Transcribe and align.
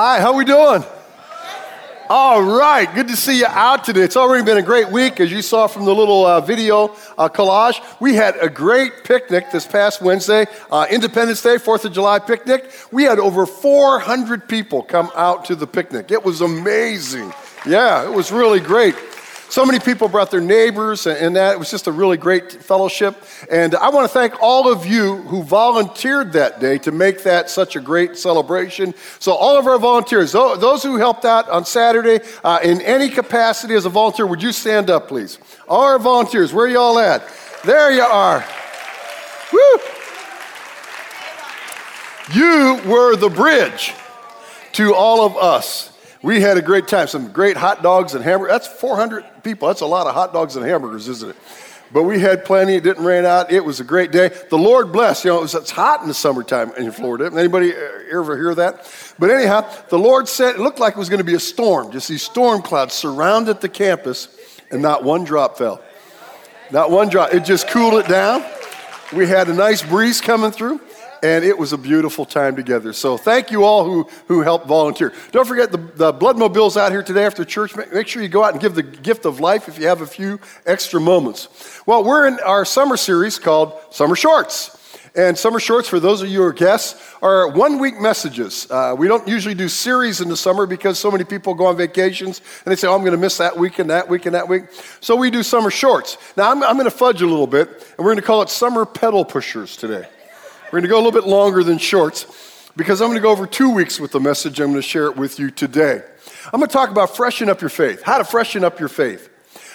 Hi, 0.00 0.20
how 0.20 0.32
we 0.32 0.44
doing? 0.44 0.84
All 2.08 2.40
right, 2.40 2.86
good 2.94 3.08
to 3.08 3.16
see 3.16 3.40
you 3.40 3.46
out 3.46 3.82
today. 3.82 4.02
It's 4.02 4.16
already 4.16 4.44
been 4.44 4.56
a 4.56 4.62
great 4.62 4.90
week, 4.90 5.18
as 5.18 5.32
you 5.32 5.42
saw 5.42 5.66
from 5.66 5.86
the 5.86 5.92
little 5.92 6.24
uh, 6.24 6.40
video 6.40 6.94
uh, 7.18 7.28
collage. 7.28 7.82
We 8.00 8.14
had 8.14 8.36
a 8.40 8.48
great 8.48 9.02
picnic 9.02 9.50
this 9.50 9.66
past 9.66 10.00
Wednesday, 10.00 10.46
uh, 10.70 10.86
Independence 10.88 11.42
Day, 11.42 11.56
4th 11.56 11.84
of 11.84 11.94
July 11.94 12.20
picnic. 12.20 12.70
We 12.92 13.02
had 13.02 13.18
over 13.18 13.44
400 13.44 14.48
people 14.48 14.84
come 14.84 15.10
out 15.16 15.46
to 15.46 15.56
the 15.56 15.66
picnic. 15.66 16.12
It 16.12 16.22
was 16.22 16.42
amazing. 16.42 17.32
Yeah, 17.66 18.04
it 18.04 18.12
was 18.12 18.30
really 18.30 18.60
great. 18.60 18.94
So 19.50 19.64
many 19.64 19.78
people 19.78 20.08
brought 20.08 20.30
their 20.30 20.42
neighbors, 20.42 21.06
and 21.06 21.34
that 21.36 21.54
it 21.54 21.58
was 21.58 21.70
just 21.70 21.86
a 21.86 21.92
really 21.92 22.18
great 22.18 22.52
fellowship. 22.52 23.16
And 23.50 23.74
I 23.74 23.88
want 23.88 24.04
to 24.04 24.12
thank 24.12 24.42
all 24.42 24.70
of 24.70 24.84
you 24.84 25.16
who 25.22 25.42
volunteered 25.42 26.34
that 26.34 26.60
day 26.60 26.76
to 26.78 26.92
make 26.92 27.22
that 27.22 27.48
such 27.48 27.74
a 27.74 27.80
great 27.80 28.18
celebration. 28.18 28.94
So, 29.18 29.32
all 29.32 29.58
of 29.58 29.66
our 29.66 29.78
volunteers, 29.78 30.32
those 30.32 30.82
who 30.82 30.96
helped 30.96 31.24
out 31.24 31.48
on 31.48 31.64
Saturday 31.64 32.20
uh, 32.44 32.58
in 32.62 32.82
any 32.82 33.08
capacity 33.08 33.74
as 33.74 33.86
a 33.86 33.88
volunteer, 33.88 34.26
would 34.26 34.42
you 34.42 34.52
stand 34.52 34.90
up, 34.90 35.08
please? 35.08 35.38
All 35.66 35.82
our 35.82 35.98
volunteers, 35.98 36.52
where 36.52 36.68
you 36.68 36.78
all 36.78 36.98
at? 36.98 37.22
There 37.64 37.90
you 37.90 38.02
are. 38.02 38.44
Woo! 39.52 39.78
You 42.34 42.80
were 42.84 43.16
the 43.16 43.30
bridge 43.30 43.94
to 44.72 44.94
all 44.94 45.24
of 45.24 45.38
us. 45.38 45.87
We 46.22 46.40
had 46.40 46.56
a 46.56 46.62
great 46.62 46.88
time. 46.88 47.06
Some 47.06 47.32
great 47.32 47.56
hot 47.56 47.82
dogs 47.82 48.14
and 48.14 48.24
hamburgers. 48.24 48.52
That's 48.52 48.66
400 48.66 49.24
people. 49.44 49.68
That's 49.68 49.82
a 49.82 49.86
lot 49.86 50.06
of 50.06 50.14
hot 50.14 50.32
dogs 50.32 50.56
and 50.56 50.64
hamburgers, 50.64 51.08
isn't 51.08 51.30
it? 51.30 51.36
But 51.92 52.02
we 52.02 52.20
had 52.20 52.44
plenty. 52.44 52.74
It 52.74 52.82
didn't 52.82 53.04
rain 53.04 53.24
out. 53.24 53.50
It 53.50 53.64
was 53.64 53.80
a 53.80 53.84
great 53.84 54.10
day. 54.12 54.30
The 54.50 54.58
Lord 54.58 54.92
bless. 54.92 55.24
You 55.24 55.30
know, 55.30 55.38
it 55.38 55.42
was, 55.42 55.54
it's 55.54 55.70
hot 55.70 56.02
in 56.02 56.08
the 56.08 56.14
summertime 56.14 56.72
in 56.76 56.90
Florida. 56.90 57.30
Anybody 57.34 57.72
ever 58.12 58.36
hear 58.36 58.54
that? 58.56 59.14
But 59.18 59.30
anyhow, 59.30 59.70
the 59.88 59.98
Lord 59.98 60.28
said 60.28 60.56
it 60.56 60.60
looked 60.60 60.80
like 60.80 60.94
it 60.94 60.98
was 60.98 61.08
going 61.08 61.18
to 61.18 61.24
be 61.24 61.34
a 61.34 61.40
storm. 61.40 61.90
Just 61.90 62.08
these 62.08 62.22
storm 62.22 62.60
clouds 62.62 62.94
surrounded 62.94 63.60
the 63.60 63.68
campus, 63.68 64.28
and 64.70 64.82
not 64.82 65.02
one 65.02 65.24
drop 65.24 65.56
fell. 65.56 65.82
Not 66.70 66.90
one 66.90 67.08
drop. 67.08 67.32
It 67.32 67.44
just 67.44 67.68
cooled 67.68 67.94
it 67.94 68.08
down. 68.08 68.44
We 69.14 69.26
had 69.26 69.48
a 69.48 69.54
nice 69.54 69.82
breeze 69.82 70.20
coming 70.20 70.50
through 70.50 70.80
and 71.22 71.44
it 71.44 71.58
was 71.58 71.72
a 71.72 71.78
beautiful 71.78 72.24
time 72.24 72.56
together. 72.56 72.92
So 72.92 73.16
thank 73.16 73.50
you 73.50 73.64
all 73.64 73.84
who, 73.84 74.08
who 74.26 74.42
helped 74.42 74.66
volunteer. 74.66 75.12
Don't 75.32 75.46
forget 75.46 75.72
the, 75.72 75.78
the 75.78 76.12
blood 76.12 76.38
mobile's 76.38 76.76
out 76.76 76.92
here 76.92 77.02
today 77.02 77.24
after 77.24 77.44
church. 77.44 77.76
Make, 77.76 78.08
sure 78.08 78.22
you 78.22 78.28
go 78.28 78.44
out 78.44 78.52
and 78.52 78.60
give 78.60 78.74
the 78.74 78.82
gift 78.82 79.24
of 79.24 79.40
life 79.40 79.68
if 79.68 79.78
you 79.78 79.86
have 79.86 80.00
a 80.00 80.06
few 80.06 80.40
extra 80.66 81.00
moments. 81.00 81.48
Well, 81.86 82.04
we're 82.04 82.26
in 82.26 82.38
our 82.40 82.64
summer 82.64 82.96
series 82.96 83.38
called 83.38 83.72
Summer 83.90 84.16
Shorts. 84.16 84.74
And 85.14 85.36
summer 85.36 85.58
shorts, 85.58 85.88
for 85.88 85.98
those 85.98 86.22
of 86.22 86.28
you 86.28 86.38
who 86.38 86.44
are 86.44 86.52
guests, 86.52 87.16
are 87.22 87.48
one 87.48 87.78
week 87.78 87.98
messages. 87.98 88.70
Uh, 88.70 88.94
we 88.96 89.08
don't 89.08 89.26
usually 89.26 89.54
do 89.54 89.68
series 89.68 90.20
in 90.20 90.28
the 90.28 90.36
summer 90.36 90.64
because 90.64 90.98
so 90.98 91.10
many 91.10 91.24
people 91.24 91.54
go 91.54 91.66
on 91.66 91.76
vacations 91.76 92.40
and 92.64 92.70
they 92.70 92.76
say, 92.76 92.86
oh, 92.86 92.94
I'm 92.94 93.00
going 93.00 93.12
to 93.12 93.18
miss 93.18 93.38
that 93.38 93.56
week 93.56 93.80
and 93.80 93.90
that 93.90 94.08
week 94.08 94.26
and 94.26 94.34
that 94.36 94.48
week. 94.48 94.64
So 95.00 95.16
we 95.16 95.30
do 95.30 95.42
summer 95.42 95.70
shorts. 95.70 96.18
Now, 96.36 96.52
I'm, 96.52 96.62
I'm 96.62 96.74
going 96.74 96.84
to 96.84 96.96
fudge 96.96 97.20
a 97.22 97.26
little 97.26 97.48
bit, 97.48 97.68
and 97.68 97.98
we're 97.98 98.12
going 98.12 98.16
to 98.16 98.22
call 98.22 98.42
it 98.42 98.48
Summer 98.48 98.86
Pedal 98.86 99.24
Pushers 99.24 99.76
today. 99.76 100.06
We're 100.68 100.80
going 100.80 100.82
to 100.82 100.88
go 100.88 100.96
a 100.96 101.02
little 101.02 101.18
bit 101.18 101.26
longer 101.26 101.64
than 101.64 101.78
shorts 101.78 102.26
because 102.76 103.00
I'm 103.00 103.08
going 103.08 103.16
to 103.16 103.22
go 103.22 103.30
over 103.30 103.46
two 103.46 103.70
weeks 103.70 103.98
with 103.98 104.12
the 104.12 104.20
message. 104.20 104.60
I'm 104.60 104.66
going 104.66 104.82
to 104.82 104.86
share 104.86 105.06
it 105.06 105.16
with 105.16 105.38
you 105.38 105.50
today. 105.50 106.02
I'm 106.52 106.60
going 106.60 106.68
to 106.68 106.72
talk 106.72 106.90
about 106.90 107.16
freshen 107.16 107.48
up 107.48 107.62
your 107.62 107.70
faith, 107.70 108.02
how 108.02 108.18
to 108.18 108.24
freshen 108.24 108.64
up 108.64 108.78
your 108.78 108.90
faith. 108.90 109.30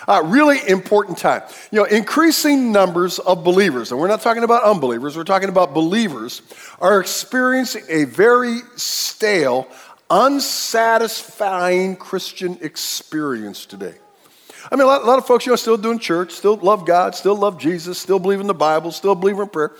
Uh, 0.07 0.21
really 0.23 0.59
important 0.69 1.17
time. 1.17 1.41
You 1.71 1.79
know, 1.79 1.85
increasing 1.85 2.71
numbers 2.71 3.17
of 3.17 3.43
believers, 3.43 3.91
and 3.91 3.99
we're 3.99 4.07
not 4.07 4.21
talking 4.21 4.43
about 4.43 4.61
unbelievers, 4.61 5.17
we're 5.17 5.23
talking 5.23 5.49
about 5.49 5.73
believers, 5.73 6.43
are 6.79 6.99
experiencing 6.99 7.85
a 7.89 8.03
very 8.03 8.59
stale, 8.75 9.67
unsatisfying 10.11 11.95
Christian 11.95 12.59
experience 12.61 13.65
today. 13.65 13.95
I 14.71 14.75
mean, 14.75 14.83
a 14.83 14.87
lot, 14.87 15.01
a 15.01 15.05
lot 15.05 15.17
of 15.17 15.25
folks, 15.25 15.47
you 15.47 15.51
know, 15.51 15.55
still 15.55 15.77
doing 15.77 15.97
church, 15.97 16.33
still 16.33 16.57
love 16.57 16.85
God, 16.85 17.15
still 17.15 17.35
love 17.35 17.57
Jesus, 17.57 17.97
still 17.97 18.19
believe 18.19 18.41
in 18.41 18.47
the 18.47 18.53
Bible, 18.53 18.91
still 18.91 19.15
believe 19.15 19.39
in 19.39 19.47
prayer 19.47 19.71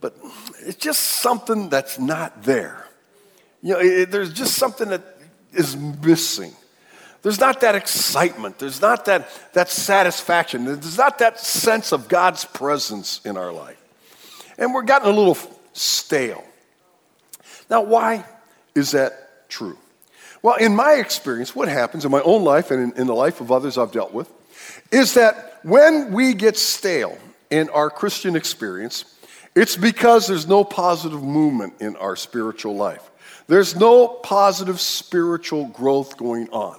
but 0.00 0.16
it's 0.60 0.76
just 0.76 1.00
something 1.00 1.68
that's 1.68 1.98
not 1.98 2.42
there. 2.42 2.86
You 3.62 3.74
know, 3.74 3.80
it, 3.80 4.10
there's 4.10 4.32
just 4.32 4.54
something 4.54 4.88
that 4.90 5.02
is 5.52 5.76
missing. 5.76 6.52
There's 7.22 7.40
not 7.40 7.60
that 7.60 7.74
excitement. 7.74 8.58
There's 8.58 8.80
not 8.80 9.06
that, 9.06 9.28
that 9.52 9.68
satisfaction. 9.68 10.64
There's 10.64 10.98
not 10.98 11.18
that 11.18 11.40
sense 11.40 11.92
of 11.92 12.08
God's 12.08 12.44
presence 12.44 13.20
in 13.24 13.36
our 13.36 13.52
life. 13.52 13.82
And 14.56 14.72
we're 14.72 14.82
getting 14.82 15.08
a 15.08 15.12
little 15.12 15.36
stale. 15.72 16.44
Now, 17.68 17.82
why 17.82 18.24
is 18.74 18.92
that 18.92 19.48
true? 19.48 19.76
Well, 20.42 20.56
in 20.56 20.74
my 20.76 20.94
experience, 20.94 21.54
what 21.56 21.68
happens 21.68 22.04
in 22.04 22.12
my 22.12 22.20
own 22.22 22.44
life 22.44 22.70
and 22.70 22.92
in, 22.92 23.00
in 23.00 23.06
the 23.08 23.14
life 23.14 23.40
of 23.40 23.50
others 23.50 23.76
I've 23.76 23.92
dealt 23.92 24.12
with 24.12 24.30
is 24.92 25.14
that 25.14 25.58
when 25.64 26.12
we 26.12 26.34
get 26.34 26.56
stale 26.56 27.18
in 27.50 27.68
our 27.70 27.90
Christian 27.90 28.36
experience, 28.36 29.04
it's 29.54 29.76
because 29.76 30.26
there's 30.26 30.46
no 30.46 30.64
positive 30.64 31.22
movement 31.22 31.74
in 31.80 31.96
our 31.96 32.16
spiritual 32.16 32.76
life. 32.76 33.10
There's 33.46 33.74
no 33.76 34.08
positive 34.08 34.80
spiritual 34.80 35.66
growth 35.66 36.16
going 36.16 36.50
on. 36.50 36.78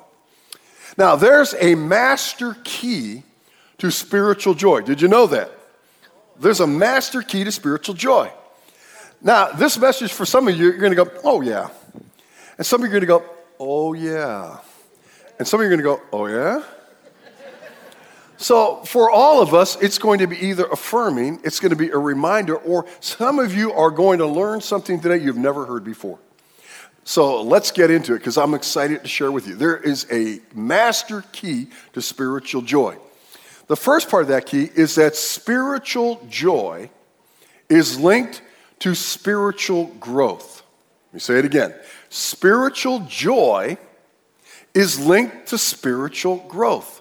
Now, 0.97 1.16
there's 1.16 1.56
a 1.59 1.75
master 1.75 2.56
key 2.63 3.24
to 3.79 3.91
spiritual 3.91 4.53
joy. 4.53 4.81
Did 4.81 5.02
you 5.02 5.08
know 5.08 5.28
that? 5.28 5.52
There's 6.40 6.59
a 6.59 6.68
master 6.68 7.22
key 7.22 7.44
to 7.44 7.52
spiritual 7.52 7.96
joy. 7.96 8.31
Now, 9.22 9.52
this 9.52 9.78
message 9.78 10.13
for 10.13 10.25
some 10.25 10.47
of 10.47 10.56
you, 10.56 10.66
you're 10.66 10.78
going 10.78 10.96
to 10.96 11.03
go, 11.03 11.12
oh, 11.24 11.41
yeah. 11.41 11.69
And 12.58 12.66
some 12.66 12.81
of 12.81 12.90
you 12.90 12.97
are 12.97 13.00
going 13.00 13.02
to 13.02 13.08
go, 13.08 13.24
oh, 13.59 13.94
yeah. 13.94 14.58
And 15.38 15.47
some 15.47 15.59
of 15.59 15.63
you 15.63 15.68
are 15.68 15.78
going 15.78 15.79
to 15.79 15.84
go, 15.84 16.02
oh, 16.13 16.28
yeah? 16.28 16.63
So, 18.42 18.78
for 18.86 19.12
all 19.12 19.42
of 19.42 19.54
us, 19.54 19.76
it's 19.82 19.98
going 19.98 20.20
to 20.20 20.28
be 20.28 20.38
either 20.38 20.66
affirming, 20.68 21.42
it's 21.44 21.60
going 21.60 21.72
to 21.72 21.76
be 21.76 21.90
a 21.90 21.98
reminder, 21.98 22.56
or 22.56 22.86
some 23.02 23.38
of 23.38 23.54
you 23.54 23.74
are 23.74 23.92
going 23.92 24.20
to 24.20 24.26
learn 24.26 24.62
something 24.62 25.02
today 25.02 25.18
you've 25.18 25.36
never 25.36 25.66
heard 25.66 25.84
before. 25.84 26.20
So, 27.04 27.42
let's 27.42 27.70
get 27.72 27.92
into 27.92 28.14
it 28.14 28.20
because 28.20 28.38
I'm 28.38 28.54
excited 28.54 29.02
to 29.02 29.10
share 29.10 29.30
with 29.30 29.46
you. 29.46 29.56
There 29.56 29.76
is 29.76 30.08
a 30.10 30.40
master 30.56 31.26
key 31.34 31.68
to 31.92 32.02
spiritual 32.02 32.62
joy. 32.62 32.98
The 33.68 33.76
first 33.76 34.10
part 34.10 34.24
of 34.24 34.30
that 34.30 34.46
key 34.46 34.70
is 34.74 34.96
that 34.96 35.18
spiritual 35.18 36.26
joy 36.30 36.90
is 37.68 38.00
linked 38.00 38.42
to 38.80 38.96
spiritual 38.96 39.88
growth. 40.00 40.64
Let 41.10 41.14
me 41.16 41.20
say 41.20 41.40
it 41.40 41.46
again. 41.46 41.76
Spiritual 42.08 43.02
joy 43.02 43.78
is 44.74 44.98
linked 44.98 45.48
to 45.48 45.58
spiritual 45.58 46.38
growth. 46.48 46.99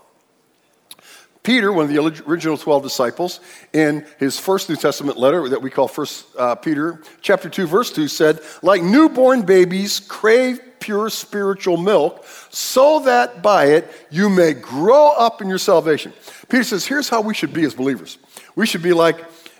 Peter, 1.48 1.72
one 1.72 1.86
of 1.86 1.90
the 1.90 2.22
original 2.26 2.58
12 2.58 2.82
disciples, 2.82 3.40
in 3.72 4.04
his 4.18 4.38
first 4.38 4.68
New 4.68 4.76
Testament 4.76 5.16
letter 5.16 5.48
that 5.48 5.62
we 5.62 5.70
call 5.70 5.88
First 5.88 6.26
uh, 6.36 6.54
Peter, 6.54 7.00
chapter 7.22 7.48
2, 7.48 7.66
verse 7.66 7.90
2, 7.90 8.06
said, 8.06 8.40
Like 8.60 8.82
newborn 8.82 9.40
babies 9.46 9.98
crave 9.98 10.60
pure 10.78 11.08
spiritual 11.08 11.78
milk, 11.78 12.22
so 12.50 13.00
that 13.00 13.42
by 13.42 13.68
it 13.68 13.90
you 14.10 14.28
may 14.28 14.52
grow 14.52 15.12
up 15.12 15.40
in 15.40 15.48
your 15.48 15.56
salvation. 15.56 16.12
Peter 16.50 16.64
says, 16.64 16.86
Here's 16.86 17.08
how 17.08 17.22
we 17.22 17.32
should 17.32 17.54
be 17.54 17.64
as 17.64 17.74
believers. 17.74 18.18
We 18.54 18.66
should 18.66 18.82
be 18.82 18.92
like, 18.92 19.16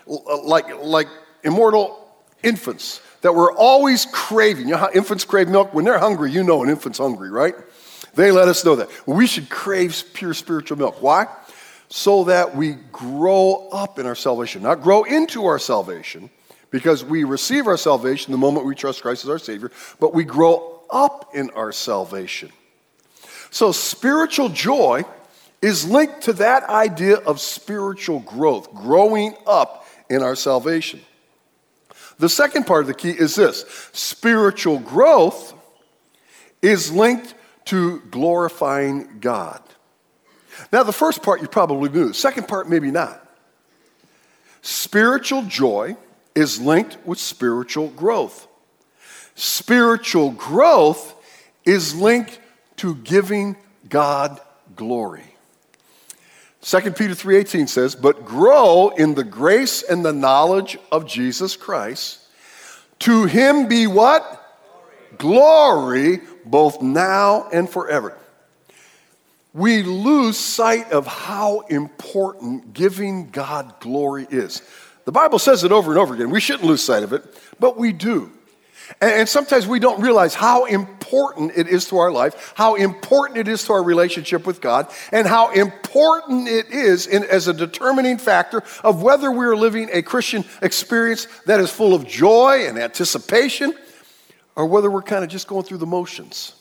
like, 0.07 0.67
like 0.83 1.09
immortal 1.43 2.07
infants 2.43 3.01
that 3.23 3.35
we're 3.35 3.55
always 3.55 4.05
craving. 4.13 4.67
You 4.67 4.73
know 4.73 4.81
how 4.81 4.91
infants 4.95 5.25
crave 5.25 5.49
milk? 5.49 5.73
When 5.73 5.87
they're 5.87 5.99
hungry, 5.99 6.33
you 6.33 6.45
know 6.45 6.63
an 6.63 6.69
infant's 6.69 6.99
hungry, 6.99 7.31
right? 7.31 7.55
They 8.15 8.31
let 8.31 8.47
us 8.49 8.63
know 8.63 8.77
that. 8.77 8.91
We 9.07 9.27
should 9.27 9.49
crave 9.49 10.05
pure 10.13 10.35
spiritual 10.35 10.77
milk. 10.77 11.01
Why? 11.01 11.29
So 11.89 12.25
that 12.25 12.55
we 12.55 12.73
grow 12.93 13.69
up 13.73 13.99
in 13.99 14.07
our 14.07 14.15
salvation, 14.15 14.63
not 14.63 14.83
grow 14.83 15.05
into 15.05 15.47
our 15.47 15.59
salvation, 15.59 16.31
because 16.71 17.05
we 17.05 17.25
receive 17.25 17.67
our 17.67 17.79
salvation 17.79 18.33
the 18.33 18.39
moment 18.39 18.67
we 18.67 18.75
trust 18.75 19.03
Christ 19.03 19.25
as 19.25 19.31
our 19.31 19.39
Savior, 19.39 19.73
but 19.99 20.15
we 20.15 20.25
grow 20.25 20.83
up 20.91 21.31
in 21.35 21.51
our 21.51 21.73
salvation. 21.73 22.51
So, 23.51 23.73
spiritual 23.73 24.51
joy 24.51 25.05
is 25.63 25.89
linked 25.89 26.23
to 26.23 26.35
that 26.35 26.65
idea 26.65 27.17
of 27.17 27.41
spiritual 27.41 28.21
growth, 28.21 28.73
growing 28.75 29.35
up 29.47 29.87
in 30.11 30.23
our 30.23 30.37
salvation. 30.37 31.01
The 32.19 32.29
second 32.29 32.67
part 32.67 32.83
of 32.83 32.89
the 32.89 32.95
key 32.95 33.11
is 33.11 33.35
this 33.35 33.65
spiritual 33.93 34.79
growth 34.79 35.55
is 36.61 36.93
linked 36.93 37.35
to 37.67 38.01
glorifying 38.11 39.19
God. 39.21 39.63
Now, 40.73 40.83
the 40.83 40.93
first 40.93 41.23
part 41.23 41.41
you 41.41 41.49
probably 41.49 41.89
knew, 41.91 42.13
second 42.13 42.49
part, 42.49 42.69
maybe 42.69 42.91
not. 42.91 43.25
Spiritual 44.63 45.43
joy 45.43 45.97
is 46.35 46.61
linked 46.61 46.99
with 47.05 47.19
spiritual 47.19 47.89
growth. 47.89 48.47
Spiritual 49.35 50.33
growth 50.33 51.15
is 51.65 51.95
linked 51.95 52.39
to 52.77 52.97
giving 52.97 53.57
God 53.89 54.41
glory. 54.77 55.35
2 56.61 56.97
Peter 56.97 57.15
3:18 57.15 57.69
says, 57.69 57.95
"But 57.95 58.25
grow 58.25 58.89
in 58.91 59.15
the 59.15 59.25
grace 59.25 59.83
and 59.83 60.05
the 60.05 60.13
knowledge 60.13 60.77
of 60.91 61.07
Jesus 61.07 61.57
Christ. 61.57 62.19
To 63.01 63.25
him 63.25 63.69
be 63.69 63.87
what? 63.87 64.39
glory 65.17 66.21
both 66.45 66.83
now 66.83 67.49
and 67.53 67.69
forever. 67.69 68.17
We 69.55 69.83
lose 69.83 70.37
sight 70.37 70.93
of 70.93 71.07
how 71.07 71.61
important 71.61 72.75
giving 72.75 73.31
God 73.31 73.81
glory 73.81 74.27
is. 74.31 74.63
The 75.05 75.13
Bible 75.13 75.39
says 75.39 75.65
it 75.65 75.73
over 75.73 75.91
and 75.91 75.99
over 75.99 76.15
again. 76.15 76.31
We 76.31 76.41
shouldn't 76.41 76.65
lose 76.65 76.83
sight 76.83 77.03
of 77.03 77.13
it, 77.13 77.25
but 77.59 77.79
we 77.79 77.93
do. 77.93 78.31
And, 79.01 79.29
sometimes 79.29 79.67
we 79.67 79.81
don't 79.81 80.01
realize 80.01 80.35
how 80.35 80.65
important 80.65 81.53
it 81.57 81.69
is 81.69 81.87
to 81.89 81.99
our 81.99 82.11
life, 82.11 82.53
how 82.57 82.75
important 82.75 83.39
it 83.39 83.49
is 83.49 83.63
to 83.65 83.75
our 83.75 83.83
relationship 83.83 84.47
with 84.47 84.61
God, 84.61 84.91
and 85.13 85.27
how 85.27 85.51
important 85.53 86.49
it 86.49 86.71
is 86.71 87.07
in, 87.07 87.25
as 87.25 87.49
a 87.49 87.55
determining 87.55 88.19
factor 88.19 88.63
of 88.83 89.03
whether 89.03 89.31
we're 89.31 89.57
living 89.57 89.91
a 89.93 90.03
Christian 90.03 90.45
experience 90.63 91.27
that 91.47 91.61
is 91.61 91.71
full 91.71 91.95
of 91.95 92.07
joy 92.07 92.67
and 92.67 92.79
anticipation, 92.79 93.75
or 94.57 94.67
whether 94.67 94.91
we're 94.91 95.03
kind 95.03 95.23
of 95.23 95.31
just 95.31 95.47
going 95.49 95.65
through 95.65 95.79
the 95.79 95.87
motions. 95.87 96.55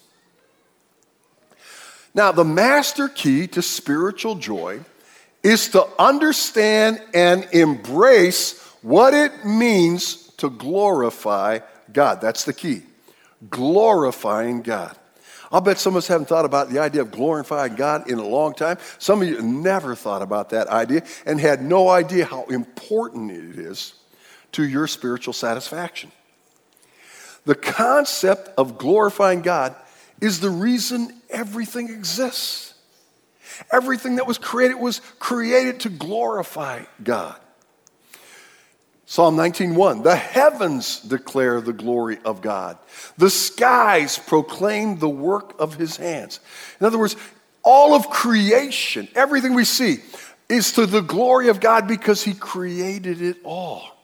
Now, 2.14 2.32
the 2.32 2.46
master 2.46 3.08
key 3.08 3.48
to 3.48 3.62
spiritual 3.62 4.36
joy 4.36 4.80
is 5.44 5.70
to 5.70 5.88
understand 6.00 7.02
and 7.14 7.48
embrace 7.52 8.60
what 8.82 9.14
it 9.14 9.46
means 9.46 10.28
to 10.38 10.50
glorify 10.50 11.60
God. 11.92 12.22
That's 12.22 12.44
the 12.44 12.54
key. 12.54 12.84
Glorifying 13.50 14.62
God. 14.62 14.96
I'll 15.52 15.62
bet 15.62 15.78
some 15.78 15.94
of 15.94 16.00
us 16.00 16.08
haven't 16.08 16.28
thought 16.28 16.46
about 16.46 16.70
the 16.70 16.80
idea 16.80 17.02
of 17.02 17.12
glorifying 17.12 17.76
God 17.76 18.10
in 18.10 18.18
a 18.18 18.26
long 18.26 18.54
time. 18.54 18.78
Some 18.98 19.22
of 19.22 19.28
you 19.28 19.42
never 19.42 19.96
thought 19.96 20.22
about 20.22 20.50
that 20.50 20.68
idea 20.68 21.04
and 21.26 21.40
had 21.40 21.62
no 21.62 21.90
idea 21.90 22.26
how 22.26 22.44
important 22.46 23.32
it 23.32 23.58
is 23.58 23.94
to 24.54 24.68
your 24.68 24.88
spiritual 24.88 25.34
satisfaction. 25.34 26.12
The 27.46 27.56
concept 27.56 28.50
of 28.58 28.78
glorifying 28.78 29.42
God 29.42 29.76
is 30.20 30.42
the 30.42 30.50
reason 30.50 31.17
everything 31.30 31.90
exists. 31.90 32.74
Everything 33.72 34.18
that 34.18 34.28
was 34.28 34.38
created 34.38 34.76
was 34.76 35.02
created 35.20 35.82
to 35.82 35.90
glorify 35.90 36.84
God. 37.04 37.40
Psalm 39.06 39.38
19:1 39.38 40.04
The 40.04 40.16
heavens 40.16 41.00
declare 41.00 41.62
the 41.62 41.74
glory 41.74 42.20
of 42.26 42.42
God. 42.42 42.78
The 43.18 43.30
skies 43.30 44.18
proclaim 44.18 45.00
the 45.00 45.10
work 45.10 45.56
of 45.60 45.76
his 45.76 45.96
hands. 45.96 46.40
In 46.80 46.86
other 46.86 46.98
words, 46.98 47.16
all 47.64 47.96
of 47.96 48.10
creation, 48.10 49.08
everything 49.16 49.54
we 49.54 49.66
see 49.66 50.00
is 50.50 50.74
to 50.74 50.86
the 50.86 51.02
glory 51.02 51.48
of 51.50 51.60
God 51.60 51.88
because 51.88 52.24
he 52.24 52.34
created 52.34 53.22
it 53.22 53.38
all. 53.44 53.97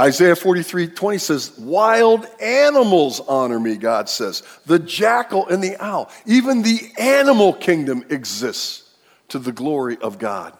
Isaiah 0.00 0.34
43 0.34 0.88
20 0.88 1.18
says, 1.18 1.56
Wild 1.58 2.26
animals 2.40 3.20
honor 3.20 3.60
me, 3.60 3.76
God 3.76 4.08
says. 4.08 4.42
The 4.66 4.78
jackal 4.78 5.46
and 5.48 5.62
the 5.62 5.82
owl. 5.82 6.10
Even 6.26 6.62
the 6.62 6.80
animal 6.98 7.52
kingdom 7.52 8.04
exists 8.10 8.90
to 9.28 9.38
the 9.38 9.52
glory 9.52 9.96
of 9.98 10.18
God. 10.18 10.52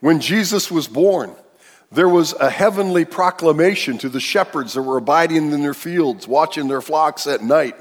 When 0.00 0.20
Jesus 0.20 0.70
was 0.70 0.88
born, 0.88 1.34
there 1.92 2.08
was 2.08 2.32
a 2.32 2.50
heavenly 2.50 3.04
proclamation 3.04 3.98
to 3.98 4.08
the 4.08 4.18
shepherds 4.18 4.72
that 4.72 4.82
were 4.82 4.96
abiding 4.96 5.52
in 5.52 5.62
their 5.62 5.74
fields, 5.74 6.26
watching 6.26 6.66
their 6.66 6.80
flocks 6.80 7.26
at 7.26 7.42
night. 7.42 7.76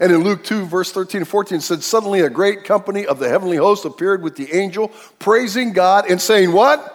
And 0.00 0.12
in 0.12 0.22
Luke 0.22 0.44
2, 0.44 0.64
verse 0.66 0.92
13 0.92 1.22
and 1.22 1.28
14, 1.28 1.60
said, 1.60 1.82
Suddenly 1.82 2.20
a 2.20 2.30
great 2.30 2.64
company 2.64 3.06
of 3.06 3.18
the 3.18 3.28
heavenly 3.28 3.56
host 3.56 3.84
appeared 3.84 4.22
with 4.22 4.36
the 4.36 4.54
angel, 4.54 4.88
praising 5.18 5.72
God 5.72 6.08
and 6.08 6.20
saying, 6.20 6.52
What? 6.52 6.94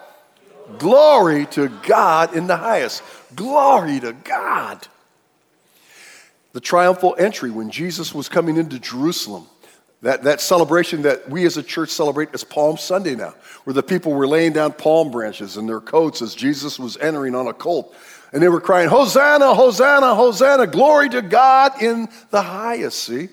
Glory 0.78 1.46
to 1.48 1.70
God 1.86 2.36
in 2.36 2.48
the 2.48 2.58
highest. 2.58 3.04
Glory 3.36 4.00
to 4.00 4.14
God. 4.14 4.88
The 6.54 6.62
triumphal 6.62 7.16
entry 7.18 7.50
when 7.50 7.72
Jesus 7.72 8.14
was 8.14 8.30
coming 8.30 8.58
into 8.58 8.80
Jerusalem 8.80 9.48
that, 10.04 10.24
that 10.24 10.42
celebration 10.42 11.04
that 11.04 11.30
we 11.30 11.46
as 11.46 11.56
a 11.56 11.64
church 11.64 11.90
celebrate 11.90 12.34
is 12.34 12.44
Palm 12.44 12.76
Sunday 12.76 13.16
now, 13.16 13.34
where 13.64 13.74
the 13.74 13.82
people 13.82 14.14
were 14.14 14.28
laying 14.28 14.52
down 14.52 14.74
palm 14.74 15.12
branches 15.12 15.56
in 15.56 15.66
their 15.66 15.80
coats 15.80 16.22
as 16.22 16.36
Jesus 16.36 16.78
was 16.78 16.98
entering 16.98 17.34
on 17.34 17.48
a 17.48 17.54
colt. 17.54 17.96
And 18.34 18.44
they 18.44 18.50
were 18.50 18.60
crying, 18.60 18.90
Hosanna, 18.90 19.56
Hosanna, 19.56 20.14
Hosanna, 20.14 20.68
glory 20.68 21.08
to 21.10 21.22
God 21.22 21.82
in 21.82 22.10
the 22.32 22.42
highest. 22.42 23.02
See? 23.02 23.30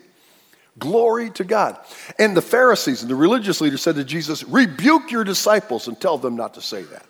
Glory 0.79 1.31
to 1.31 1.43
God. 1.43 1.77
And 2.21 2.37
the 2.37 2.43
Pharisees 2.43 3.03
and 3.03 3.11
the 3.11 3.17
religious 3.17 3.61
leaders 3.61 3.83
said 3.83 3.97
to 3.97 4.05
Jesus, 4.05 4.45
Rebuke 4.45 5.11
your 5.11 5.25
disciples 5.25 5.89
and 5.89 6.01
tell 6.01 6.19
them 6.19 6.37
not 6.37 6.55
to 6.55 6.63
say 6.63 6.83
that. 6.85 7.05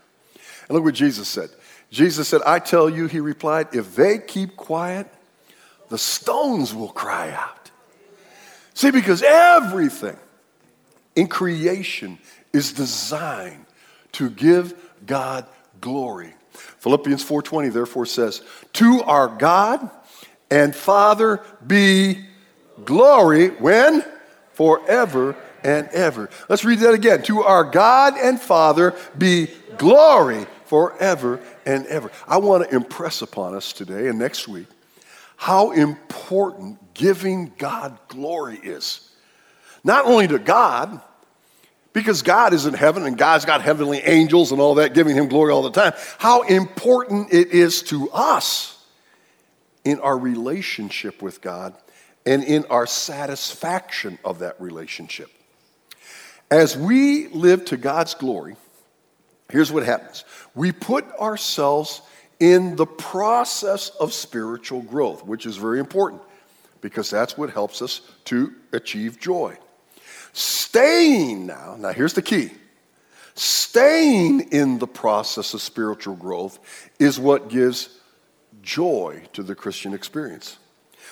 And 0.71 0.77
look 0.77 0.85
what 0.85 0.95
Jesus 0.95 1.27
said. 1.27 1.51
Jesus 1.91 2.29
said, 2.29 2.43
I 2.47 2.61
tell 2.61 2.89
you, 2.89 3.09
he 3.09 3.19
replied, 3.19 3.75
if 3.75 3.97
they 3.97 4.19
keep 4.19 4.55
quiet, 4.55 5.13
the 5.89 5.99
stones 5.99 6.73
will 6.73 6.91
cry 6.91 7.33
out. 7.33 7.73
See, 8.75 8.93
because 8.93 9.21
everything 9.25 10.17
in 11.17 11.27
creation 11.27 12.21
is 12.53 12.73
designed 12.73 13.67
to 14.13 14.31
give 14.31 14.75
God 15.05 15.45
glory. 15.81 16.35
Philippians 16.79 17.25
4:20 17.25 17.71
therefore 17.71 18.07
says, 18.07 18.41
"To 18.75 19.03
our 19.03 19.27
God 19.27 19.91
and 20.53 20.75
Father 20.75 21.41
be 21.67 22.25
glory 22.85 23.49
when 23.49 24.05
forever 24.53 25.35
and 25.65 25.89
ever." 25.89 26.31
Let's 26.49 26.65
read 26.65 26.79
that 26.81 26.95
again. 26.95 27.23
To 27.25 27.43
our 27.43 27.65
God 27.65 28.17
and 28.17 28.41
Father 28.41 28.95
be 29.19 29.51
glory 29.77 30.47
forever 30.71 31.41
and 31.67 31.85
ever. 31.89 32.13
I 32.29 32.37
want 32.39 32.63
to 32.63 32.73
impress 32.73 33.23
upon 33.23 33.57
us 33.57 33.73
today 33.73 34.07
and 34.07 34.21
next 34.21 34.47
week 34.47 34.69
how 35.37 35.73
important 35.73 36.95
giving 36.95 37.53
God 37.59 37.99
glory 38.07 38.57
is. 38.63 39.11
Not 39.83 40.05
only 40.05 40.29
to 40.29 40.39
God, 40.39 41.01
because 41.93 42.23
God 42.23 42.53
is 42.53 42.67
in 42.67 42.75
heaven 42.75 43.05
and 43.05 43.19
God's 43.19 43.45
got 43.45 43.63
heavenly 43.63 43.99
angels 43.99 44.53
and 44.53 44.61
all 44.61 44.77
that 44.77 44.95
giving 44.95 45.17
him 45.17 45.27
glory 45.27 45.53
all 45.53 45.63
the 45.63 45.73
time, 45.73 45.93
how 46.19 46.43
important 46.43 47.33
it 47.33 47.49
is 47.49 47.83
to 47.85 48.09
us 48.11 48.81
in 49.85 49.99
our 49.99 50.17
relationship 50.17 51.21
with 51.21 51.41
God 51.41 51.75
and 52.25 52.45
in 52.45 52.65
our 52.67 52.87
satisfaction 52.87 54.21
of 54.25 54.39
that 54.39 54.61
relationship. 54.61 55.31
As 56.49 56.77
we 56.77 57.27
live 57.27 57.65
to 57.67 57.77
God's 57.77 58.15
glory, 58.15 58.55
here's 59.51 59.73
what 59.73 59.85
happens 59.85 60.25
we 60.55 60.73
put 60.73 61.05
ourselves 61.19 62.03
in 62.39 62.75
the 62.77 62.87
process 62.87 63.91
of 64.01 64.13
spiritual 64.13 64.81
growth, 64.83 65.25
which 65.25 65.47
is 65.47 65.57
very 65.57 65.79
important 65.79 66.23
because 66.81 67.11
that's 67.11 67.37
what 67.37 67.51
helps 67.51 67.83
us 67.83 68.01
to 68.25 68.53
achieve 68.73 69.21
joy. 69.21 69.57
Staying 70.33 71.47
now, 71.47 71.77
now 71.79 71.93
here's 71.93 72.15
the 72.15 72.23
key 72.23 72.51
staying 73.35 74.41
in 74.51 74.79
the 74.79 74.87
process 74.87 75.55
of 75.55 75.63
spiritual 75.63 76.17
growth 76.17 76.59
is 76.99 77.19
what 77.19 77.49
gives 77.49 78.01
joy 78.63 79.23
to 79.33 79.43
the 79.43 79.55
Christian 79.55 79.95
experience. 79.95 80.59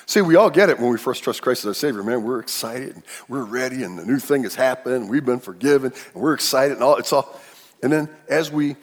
See, 0.07 0.21
we 0.23 0.37
all 0.37 0.50
get 0.50 0.71
it 0.71 0.78
when 0.78 0.90
we 0.90 0.99
first 0.99 1.23
trust 1.23 1.42
Christ 1.42 1.61
as 1.61 1.66
our 1.66 1.75
Savior. 1.75 2.02
Man, 2.02 2.23
we're 2.23 2.40
excited 2.40 2.95
and 2.95 3.02
we're 3.28 3.45
ready, 3.45 3.83
and 3.83 3.99
the 3.99 4.07
new 4.07 4.18
thing 4.18 4.42
has 4.45 4.54
happened. 4.54 5.11
We've 5.11 5.25
been 5.25 5.40
forgiven, 5.40 5.92
and 6.14 6.23
we're 6.23 6.35
excited, 6.35 6.75
and 6.75 6.83
all. 6.83 6.97
It's 6.97 7.12
all. 7.12 7.38
And 7.82 7.92
then 7.92 8.08
as 8.28 8.50
we 8.50 8.76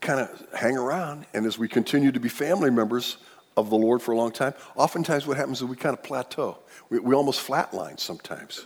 kind 0.00 0.20
of 0.20 0.46
hang 0.54 0.76
around 0.76 1.26
and 1.34 1.46
as 1.46 1.58
we 1.58 1.68
continue 1.68 2.12
to 2.12 2.20
be 2.20 2.28
family 2.28 2.70
members 2.70 3.16
of 3.56 3.70
the 3.70 3.76
Lord 3.76 4.02
for 4.02 4.12
a 4.12 4.16
long 4.16 4.30
time, 4.30 4.54
oftentimes 4.76 5.26
what 5.26 5.36
happens 5.36 5.58
is 5.58 5.64
we 5.64 5.76
kind 5.76 5.96
of 5.96 6.02
plateau. 6.02 6.58
We, 6.90 6.98
we 6.98 7.14
almost 7.14 7.46
flatline 7.46 7.98
sometimes. 7.98 8.64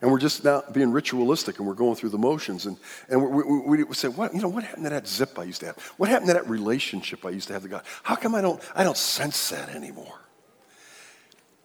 And 0.00 0.10
we're 0.10 0.18
just 0.18 0.44
now 0.44 0.62
being 0.72 0.92
ritualistic 0.92 1.58
and 1.58 1.68
we're 1.68 1.74
going 1.74 1.94
through 1.94 2.08
the 2.08 2.18
motions. 2.18 2.64
And, 2.64 2.78
and 3.10 3.22
we, 3.22 3.42
we, 3.42 3.84
we 3.84 3.94
say, 3.94 4.08
what, 4.08 4.34
you 4.34 4.40
know, 4.40 4.48
what 4.48 4.64
happened 4.64 4.84
to 4.84 4.90
that 4.90 5.06
zip 5.06 5.38
I 5.38 5.44
used 5.44 5.60
to 5.60 5.66
have? 5.66 5.78
What 5.98 6.08
happened 6.08 6.28
to 6.28 6.34
that 6.34 6.48
relationship 6.48 7.26
I 7.26 7.30
used 7.30 7.48
to 7.48 7.52
have 7.52 7.62
with 7.62 7.72
God? 7.72 7.82
How 8.02 8.16
come 8.16 8.34
I 8.34 8.40
don't, 8.40 8.62
I 8.74 8.82
don't 8.82 8.96
sense 8.96 9.50
that 9.50 9.68
anymore? 9.68 10.18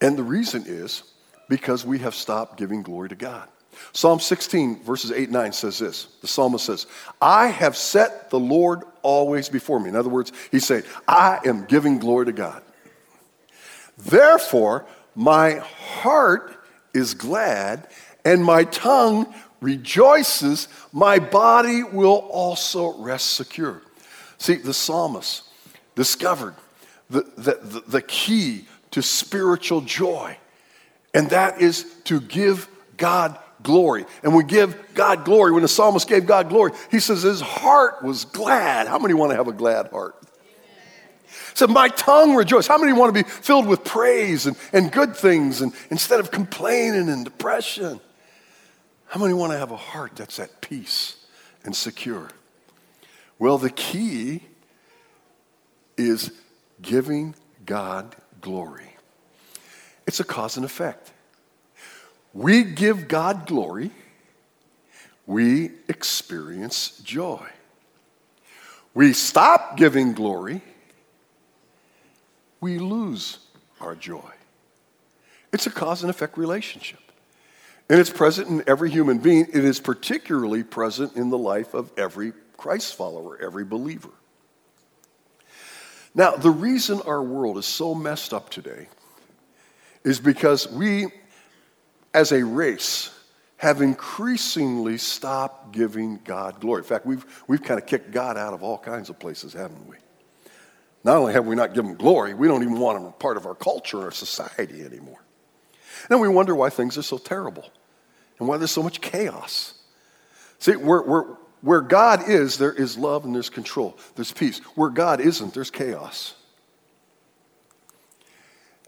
And 0.02 0.18
the 0.18 0.24
reason 0.24 0.64
is 0.68 1.04
because 1.48 1.86
we 1.86 2.00
have 2.00 2.14
stopped 2.14 2.58
giving 2.58 2.84
glory 2.84 3.08
to 3.10 3.16
God. 3.16 3.48
Psalm 3.94 4.20
16, 4.20 4.84
verses 4.84 5.12
8 5.12 5.24
and 5.24 5.34
9 5.34 5.52
says 5.54 5.80
this 5.80 6.08
The 6.22 6.28
psalmist 6.28 6.66
says, 6.66 6.88
I 7.22 7.48
have 7.48 7.76
set 7.76 8.30
the 8.30 8.40
Lord 8.40 8.84
always 9.02 9.50
before 9.50 9.80
me. 9.80 9.90
In 9.90 9.96
other 9.96 10.10
words, 10.10 10.32
he's 10.52 10.66
saying, 10.66 10.84
I 11.08 11.40
am 11.46 11.66
giving 11.66 12.00
glory 12.00 12.26
to 12.26 12.32
God. 12.32 12.64
Therefore, 13.98 14.86
my 15.16 15.60
heart 15.60 16.56
is 16.94 17.14
glad 17.14 17.88
and 18.26 18.44
my 18.44 18.64
tongue 18.66 19.34
rejoices. 19.62 20.68
My 20.92 21.20
body 21.20 21.84
will 21.84 22.28
also 22.32 22.98
rest 22.98 23.36
secure. 23.36 23.82
See, 24.38 24.56
the 24.56 24.74
psalmist 24.74 25.44
discovered 25.96 26.56
the, 27.10 27.22
the, 27.38 27.60
the, 27.62 27.84
the 27.88 28.02
key 28.02 28.66
to 28.92 29.02
spiritual 29.02 29.82
joy, 29.82 30.38
and 31.14 31.30
that 31.30 31.62
is 31.62 31.86
to 32.06 32.20
give 32.20 32.68
God 32.98 33.38
glory. 33.66 34.06
And 34.24 34.34
we 34.34 34.46
give 34.46 34.94
God 34.94 35.26
glory. 35.26 35.52
When 35.52 35.64
the 35.64 35.68
psalmist 35.68 36.08
gave 36.08 36.26
God 36.26 36.48
glory, 36.48 36.72
he 36.90 37.02
says 37.02 37.24
his 37.24 37.42
heart 37.42 38.02
was 38.02 38.24
glad. 38.24 38.88
How 38.88 38.98
many 38.98 39.14
want 39.14 39.32
to 39.32 39.36
have 39.36 39.50
a 39.50 39.54
glad 39.54 39.90
heart? 39.90 40.16
said, 41.56 41.70
My 41.70 41.90
tongue 41.90 42.36
rejoice. 42.36 42.68
How 42.68 42.78
many 42.78 42.94
want 42.94 43.16
to 43.16 43.24
be 43.24 43.28
filled 43.28 43.66
with 43.66 43.84
praise 43.84 44.46
and, 44.46 44.56
and 44.72 44.92
good 44.92 45.16
things 45.16 45.62
and 45.62 45.74
instead 45.90 46.20
of 46.20 46.32
complaining 46.32 47.10
and 47.10 47.26
depression? 47.26 48.00
How 49.08 49.20
many 49.20 49.34
want 49.34 49.52
to 49.54 49.58
have 49.58 49.72
a 49.72 49.78
heart 49.78 50.16
that's 50.16 50.40
at 50.40 50.62
peace 50.62 51.16
and 51.64 51.76
secure? 51.76 52.30
Well, 53.40 53.58
the 53.58 53.70
key 53.70 54.44
is 55.98 56.32
giving 56.82 57.36
God 57.66 58.16
glory. 58.42 58.96
It's 60.08 60.20
a 60.20 60.24
cause 60.24 60.58
and 60.58 60.66
effect. 60.66 61.12
We 62.36 62.64
give 62.64 63.08
God 63.08 63.48
glory, 63.48 63.92
we 65.26 65.72
experience 65.88 67.00
joy. 67.00 67.48
We 68.94 69.14
stop 69.14 69.78
giving 69.78 70.14
glory, 70.14 70.62
we 72.60 72.78
lose 72.78 73.40
our 73.80 73.96
joy. 73.96 74.32
It's 75.54 75.66
a 75.66 75.72
cause 75.72 76.04
and 76.04 76.10
effect 76.10 76.38
relationship. 76.38 77.00
And 77.90 78.00
it's 78.00 78.10
present 78.10 78.50
in 78.50 78.64
every 78.68 78.90
human 78.90 79.20
being. 79.20 79.48
It 79.54 79.64
is 79.64 79.80
particularly 79.80 80.64
present 80.64 81.16
in 81.16 81.30
the 81.30 81.38
life 81.38 81.74
of 81.74 81.90
every 81.98 82.34
Christ 82.58 82.96
follower, 82.96 83.38
every 83.42 83.64
believer. 83.64 84.10
Now, 86.14 86.36
the 86.36 86.50
reason 86.50 87.02
our 87.02 87.22
world 87.22 87.58
is 87.58 87.66
so 87.66 87.96
messed 87.96 88.34
up 88.34 88.50
today 88.50 88.88
is 90.04 90.20
because 90.20 90.70
we, 90.72 91.08
as 92.16 92.32
a 92.32 92.44
race, 92.44 93.12
have 93.58 93.82
increasingly 93.82 94.98
stopped 94.98 95.74
giving 95.74 96.20
God 96.24 96.62
glory. 96.62 96.80
In 96.80 96.88
fact, 96.88 97.06
we've, 97.06 97.26
we've 97.48 97.62
kind 97.62 97.80
of 97.80 97.86
kicked 97.86 98.12
God 98.12 98.38
out 98.38 98.54
of 98.54 98.64
all 98.64 98.78
kinds 98.78 99.10
of 99.10 99.20
places, 99.20 99.52
haven't 99.52 99.86
we? 99.88 99.98
Not 101.04 101.18
only 101.18 101.34
have 101.34 101.46
we 101.46 101.56
not 101.56 101.74
given 101.74 101.92
him 101.92 101.98
glory, 101.98 102.34
we 102.34 102.48
don't 102.48 102.64
even 102.64 102.80
want 102.80 102.98
him 102.98 103.06
a 103.06 103.12
part 103.12 103.36
of 103.36 103.46
our 103.46 103.54
culture 103.54 104.08
or 104.08 104.12
society 104.12 104.82
anymore. 104.82 105.22
And 106.10 106.22
we 106.22 106.30
wonder 106.30 106.56
why 106.56 106.70
things 106.70 106.98
are 106.98 107.04
so 107.04 107.18
terrible 107.18 107.70
and 108.40 108.48
why 108.48 108.58
there's 108.58 108.72
so 108.72 108.82
much 108.82 109.02
chaos. 109.02 109.74
See, 110.60 110.78
we're, 110.78 111.04
we're, 111.04 111.24
where 111.62 111.82
God 111.82 112.30
is, 112.30 112.58
there 112.58 112.74
is 112.74 112.98
love 112.98 113.26
and 113.26 113.36
there's 113.36 113.50
control, 113.50 113.98
there's 114.16 114.32
peace. 114.32 114.60
Where 114.76 114.90
God 114.90 115.20
isn't, 115.20 115.54
there's 115.54 115.72
chaos. 115.72 116.34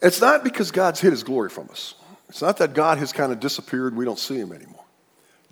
It's 0.01 0.21
not 0.21 0.45
because 0.45 0.71
God's 0.71 1.01
hid 1.01 1.11
his 1.11 1.23
glory 1.23 1.49
from 1.49 1.69
us. 1.71 1.93
It's 2.29 2.41
not 2.41 2.57
that 2.57 2.73
God 2.73 2.97
has 2.97 3.13
kind 3.13 3.31
of 3.31 3.39
disappeared, 3.39 3.95
we 3.95 4.05
don't 4.05 4.19
see 4.19 4.37
him 4.37 4.51
anymore. 4.51 4.83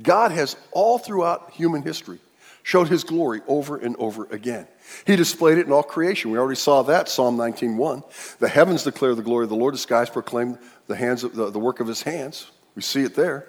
God 0.02 0.32
has 0.32 0.58
all 0.72 0.98
throughout 0.98 1.52
human 1.52 1.82
history 1.82 2.20
showed 2.64 2.88
his 2.88 3.04
glory 3.04 3.42
over 3.48 3.78
and 3.78 3.96
over 3.98 4.26
again. 4.32 4.68
He 5.06 5.16
displayed 5.16 5.60
it 5.60 5.68
in 5.68 5.72
all 5.72 5.84
creation. 5.84 6.32
We 6.32 6.40
already 6.40 6.60
saw 6.60 6.82
that, 6.84 7.08
Psalm 7.08 7.38
19.1. 7.38 8.38
The 8.40 8.48
heavens 8.48 8.84
declare 8.84 9.14
the 9.14 9.22
glory 9.22 9.44
of 9.44 9.50
the 9.50 9.56
Lord, 9.56 9.76
the 9.76 9.78
skies 9.78 10.10
proclaim 10.10 10.58
the, 10.88 10.96
hands 10.96 11.24
of, 11.24 11.36
the, 11.36 11.52
the 11.52 11.60
work 11.60 11.80
of 11.80 11.88
his 11.88 12.02
hands. 12.02 12.52
We 12.76 12.82
see 12.82 13.04
it 13.04 13.14
there. 13.14 13.48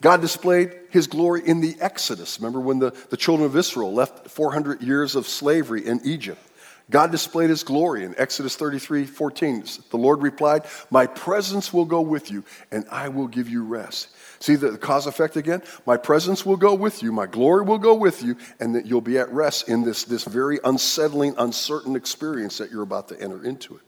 God 0.00 0.20
displayed 0.20 0.72
his 0.90 1.06
glory 1.06 1.46
in 1.46 1.60
the 1.60 1.76
Exodus. 1.80 2.40
Remember 2.40 2.60
when 2.60 2.80
the, 2.80 2.90
the 3.10 3.16
children 3.16 3.46
of 3.46 3.56
Israel 3.56 3.92
left 3.92 4.28
400 4.28 4.82
years 4.82 5.14
of 5.14 5.28
slavery 5.28 5.86
in 5.86 6.00
Egypt? 6.04 6.42
God 6.90 7.10
displayed 7.10 7.48
his 7.48 7.62
glory 7.62 8.04
in 8.04 8.14
Exodus 8.18 8.56
33 8.56 9.06
14. 9.06 9.64
The 9.90 9.96
Lord 9.96 10.22
replied, 10.22 10.64
My 10.90 11.06
presence 11.06 11.72
will 11.72 11.86
go 11.86 12.02
with 12.02 12.30
you, 12.30 12.44
and 12.70 12.84
I 12.90 13.08
will 13.08 13.26
give 13.26 13.48
you 13.48 13.64
rest. 13.64 14.08
See 14.40 14.56
the 14.56 14.76
cause 14.76 15.06
effect 15.06 15.36
again? 15.36 15.62
My 15.86 15.96
presence 15.96 16.44
will 16.44 16.58
go 16.58 16.74
with 16.74 17.02
you, 17.02 17.10
my 17.10 17.26
glory 17.26 17.64
will 17.64 17.78
go 17.78 17.94
with 17.94 18.22
you, 18.22 18.36
and 18.60 18.74
that 18.74 18.84
you'll 18.84 19.00
be 19.00 19.18
at 19.18 19.32
rest 19.32 19.68
in 19.68 19.82
this, 19.82 20.04
this 20.04 20.24
very 20.24 20.60
unsettling, 20.62 21.34
uncertain 21.38 21.96
experience 21.96 22.58
that 22.58 22.70
you're 22.70 22.82
about 22.82 23.08
to 23.08 23.20
enter 23.20 23.42
into 23.44 23.76
it. 23.76 23.82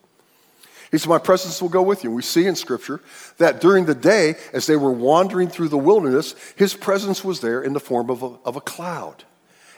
He 0.91 0.97
said, 0.97 1.11
My 1.11 1.19
presence 1.19 1.61
will 1.61 1.69
go 1.69 1.83
with 1.83 2.03
you. 2.03 2.11
And 2.11 2.17
we 2.17 2.23
see 2.23 2.47
in 2.47 2.57
Scripture 2.57 3.03
that 3.37 3.61
during 3.61 3.85
the 3.85 3.95
day, 3.95 4.37
as 4.55 4.67
they 4.67 4.77
were 4.77 4.93
wandering 4.93 5.49
through 5.49 5.69
the 5.69 5.77
wilderness, 5.77 6.35
his 6.57 6.73
presence 6.73 7.23
was 7.23 7.41
there 7.41 7.61
in 7.61 7.75
the 7.75 7.81
form 7.81 8.09
of 8.09 8.23
a, 8.23 8.39
of 8.47 8.57
a 8.57 8.61
cloud. 8.63 9.25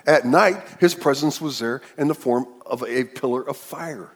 At 0.07 0.25
night, 0.25 0.63
his 0.81 0.95
presence 0.95 1.41
was 1.41 1.59
there 1.59 1.83
in 1.97 2.09
the 2.09 2.15
form 2.15 2.47
of 2.65 2.83
a 2.83 3.05
pillar 3.05 3.43
of 3.43 3.57
fire. 3.57 4.11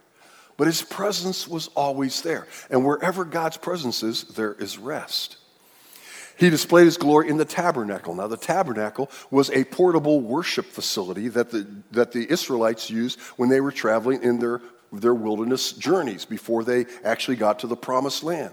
But 0.56 0.66
his 0.66 0.82
presence 0.82 1.48
was 1.48 1.68
always 1.68 2.22
there. 2.22 2.46
And 2.70 2.84
wherever 2.84 3.24
God's 3.24 3.56
presence 3.56 4.02
is, 4.02 4.24
there 4.24 4.54
is 4.54 4.78
rest. 4.78 5.38
He 6.38 6.50
displayed 6.50 6.84
his 6.84 6.96
glory 6.96 7.28
in 7.28 7.36
the 7.36 7.44
tabernacle. 7.44 8.14
Now, 8.14 8.26
the 8.26 8.36
tabernacle 8.36 9.10
was 9.30 9.50
a 9.50 9.64
portable 9.64 10.20
worship 10.20 10.66
facility 10.66 11.28
that 11.28 11.50
the, 11.50 11.66
that 11.92 12.12
the 12.12 12.30
Israelites 12.30 12.90
used 12.90 13.20
when 13.36 13.48
they 13.48 13.60
were 13.60 13.72
traveling 13.72 14.22
in 14.22 14.38
their 14.38 14.60
their 14.92 15.14
wilderness 15.14 15.72
journeys 15.72 16.24
before 16.24 16.64
they 16.64 16.86
actually 17.04 17.36
got 17.36 17.60
to 17.60 17.66
the 17.66 17.76
promised 17.76 18.22
land. 18.22 18.52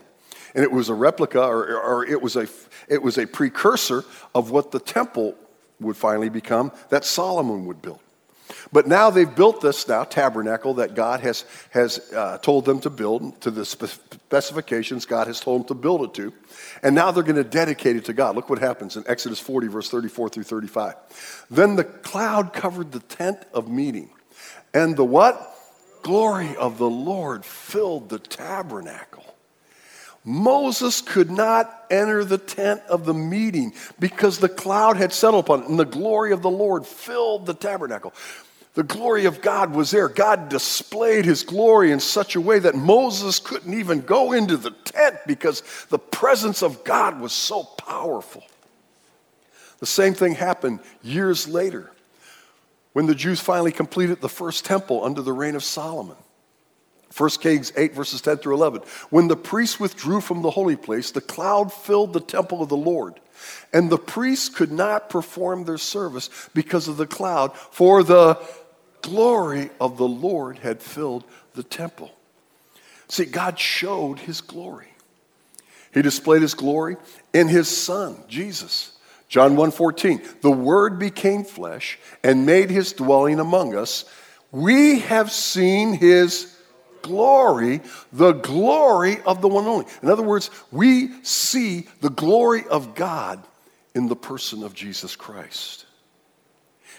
And 0.56 0.64
it 0.64 0.72
was 0.72 0.90
a 0.90 0.94
replica, 0.94 1.42
or, 1.42 1.80
or 1.80 2.06
it, 2.06 2.22
was 2.22 2.36
a, 2.36 2.48
it 2.88 3.04
was 3.04 3.18
a 3.18 3.28
precursor 3.28 4.04
of 4.34 4.50
what 4.50 4.72
the 4.72 4.80
temple 4.80 5.36
would 5.80 5.98
finally 5.98 6.30
become 6.30 6.72
that 6.90 7.06
Solomon 7.06 7.66
would 7.66 7.82
build. 7.82 8.00
But 8.74 8.88
now 8.88 9.12
they've 9.12 9.34
built 9.34 9.62
this 9.62 9.88
now 9.88 10.04
tabernacle 10.04 10.76
that 10.76 10.96
God 10.96 11.20
has, 11.20 11.46
has 11.70 12.12
uh, 12.14 12.40
told 12.40 12.66
them 12.66 12.80
to 12.82 12.90
build 12.90 13.40
to 13.42 13.52
the 13.52 13.64
specifications 13.64 15.06
God 15.06 15.28
has 15.28 15.40
told 15.40 15.62
them 15.62 15.68
to 15.68 15.74
build 15.76 16.04
it 16.04 16.14
to. 16.16 16.34
And 16.82 16.96
now 16.96 17.12
they're 17.12 17.24
going 17.24 17.36
to 17.36 17.44
dedicate 17.44 17.96
it 17.96 18.06
to 18.06 18.14
God. 18.14 18.36
Look 18.36 18.50
what 18.50 18.60
happens 18.60 18.98
in 18.98 19.04
Exodus 19.08 19.40
40, 19.40 19.68
verse 19.68 19.90
34 19.90 20.30
through 20.30 20.44
35. 20.44 20.96
Then 21.52 21.76
the 21.76 21.84
cloud 21.84 22.54
covered 22.54 22.92
the 22.92 23.02
tent 23.02 23.38
of 23.54 23.70
meeting. 23.70 24.10
And 24.74 24.98
the 24.98 25.06
what? 25.06 25.58
glory 26.02 26.56
of 26.56 26.78
the 26.78 26.90
Lord 26.90 27.46
filled 27.46 28.10
the 28.10 28.20
tabernacle. 28.20 29.36
Moses 30.26 31.02
could 31.02 31.32
not 31.32 31.86
enter 31.90 32.24
the 32.24 32.38
tent 32.38 32.82
of 32.90 33.06
the 33.06 33.14
meeting 33.14 33.74
because 34.00 34.38
the 34.38 34.50
cloud 34.50 34.98
had 34.98 35.14
settled 35.14 35.46
upon 35.46 35.64
it, 35.64 35.70
and 35.70 35.80
the 35.80 35.86
glory 35.86 36.32
of 36.32 36.42
the 36.42 36.50
Lord 36.50 36.86
filled 36.86 37.46
the 37.46 37.54
tabernacle. 37.54 38.14
The 38.76 38.84
glory 38.84 39.26
of 39.26 39.42
God 39.42 39.74
was 39.74 39.92
there. 39.92 40.08
God 40.08 40.50
displayed 40.50 41.26
his 41.26 41.44
glory 41.44 41.92
in 41.92 42.00
such 42.00 42.36
a 42.36 42.42
way 42.42 42.60
that 42.60 42.76
Moses 42.76 43.40
couldn't 43.40 43.74
even 43.74 44.02
go 44.02 44.34
into 44.34 44.58
the 44.58 44.72
tent 44.72 45.18
because 45.26 45.64
the 45.90 46.00
presence 46.00 46.62
of 46.62 46.84
God 46.84 47.20
was 47.20 47.34
so 47.34 47.64
powerful. 47.64 48.44
The 49.80 49.86
same 49.86 50.14
thing 50.14 50.36
happened 50.36 50.80
years 51.02 51.48
later 51.48 51.92
when 52.94 53.06
the 53.06 53.16
Jews 53.16 53.40
finally 53.40 53.72
completed 53.72 54.22
the 54.22 54.30
first 54.30 54.66
temple 54.66 55.04
under 55.04 55.22
the 55.22 55.34
reign 55.34 55.56
of 55.56 55.64
Solomon. 55.64 56.18
1 57.16 57.30
Kings 57.42 57.74
8, 57.76 57.94
verses 57.96 58.22
10 58.22 58.38
through 58.38 58.56
11. 58.56 58.82
When 59.10 59.28
the 59.28 59.36
priests 59.36 59.80
withdrew 59.80 60.22
from 60.22 60.42
the 60.42 60.52
holy 60.52 60.76
place, 60.76 61.12
the 61.12 61.22
cloud 61.22 61.74
filled 61.74 62.14
the 62.14 62.20
temple 62.20 62.62
of 62.62 62.70
the 62.70 62.78
Lord. 62.78 63.20
And 63.74 63.90
the 63.90 63.98
priests 63.98 64.50
could 64.50 64.72
not 64.72 65.10
perform 65.10 65.64
their 65.64 65.78
service 65.78 66.30
because 66.54 66.88
of 66.88 66.98
the 66.98 67.08
cloud, 67.08 67.56
for 67.56 68.04
the 68.04 68.40
glory 69.02 69.70
of 69.80 69.98
the 69.98 70.08
Lord 70.08 70.60
had 70.60 70.82
filled 70.82 71.24
the 71.54 71.64
temple. 71.64 72.12
See, 73.08 73.26
God 73.26 73.58
showed 73.58 74.20
his 74.20 74.42
glory. 74.42 74.88
He 75.94 76.02
displayed 76.02 76.44
his 76.44 76.54
glory 76.54 76.98
in 77.34 77.48
his 77.48 77.68
son, 77.68 78.18
Jesus. 78.28 78.92
John 79.28 79.56
1:14, 79.56 80.22
the 80.42 80.52
word 80.52 81.00
became 81.00 81.44
flesh 81.44 82.00
and 82.24 82.46
made 82.46 82.70
his 82.70 82.94
dwelling 82.94 83.40
among 83.40 83.76
us. 83.76 84.06
We 84.52 85.00
have 85.00 85.32
seen 85.32 85.94
his 85.94 86.56
glory, 87.02 87.82
the 88.12 88.34
glory 88.34 89.22
of 89.22 89.42
the 89.42 89.48
one 89.48 89.66
only. 89.66 89.86
In 90.02 90.10
other 90.10 90.24
words, 90.24 90.50
we 90.72 91.24
see 91.24 91.88
the 92.02 92.10
glory 92.10 92.66
of 92.68 92.96
God 92.96 93.44
in 93.96 94.08
the 94.08 94.16
person 94.16 94.64
of 94.64 94.74
Jesus 94.74 95.16
Christ. 95.16 95.86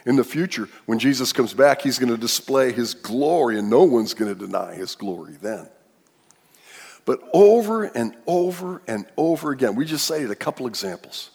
In 0.06 0.16
the 0.16 0.24
future, 0.24 0.68
when 0.86 0.98
Jesus 0.98 1.32
comes 1.32 1.52
back, 1.52 1.82
he's 1.82 1.98
going 1.98 2.12
to 2.12 2.18
display 2.18 2.72
his 2.72 2.94
glory, 2.94 3.58
and 3.58 3.68
no 3.68 3.84
one's 3.84 4.14
going 4.14 4.34
to 4.34 4.46
deny 4.46 4.74
his 4.74 4.94
glory 4.94 5.36
then. 5.40 5.68
But 7.04 7.20
over 7.32 7.84
and 7.84 8.14
over 8.26 8.82
and 8.86 9.06
over 9.16 9.50
again, 9.52 9.74
we 9.74 9.84
just 9.84 10.06
cited 10.06 10.30
a 10.30 10.36
couple 10.36 10.66
examples. 10.66 11.30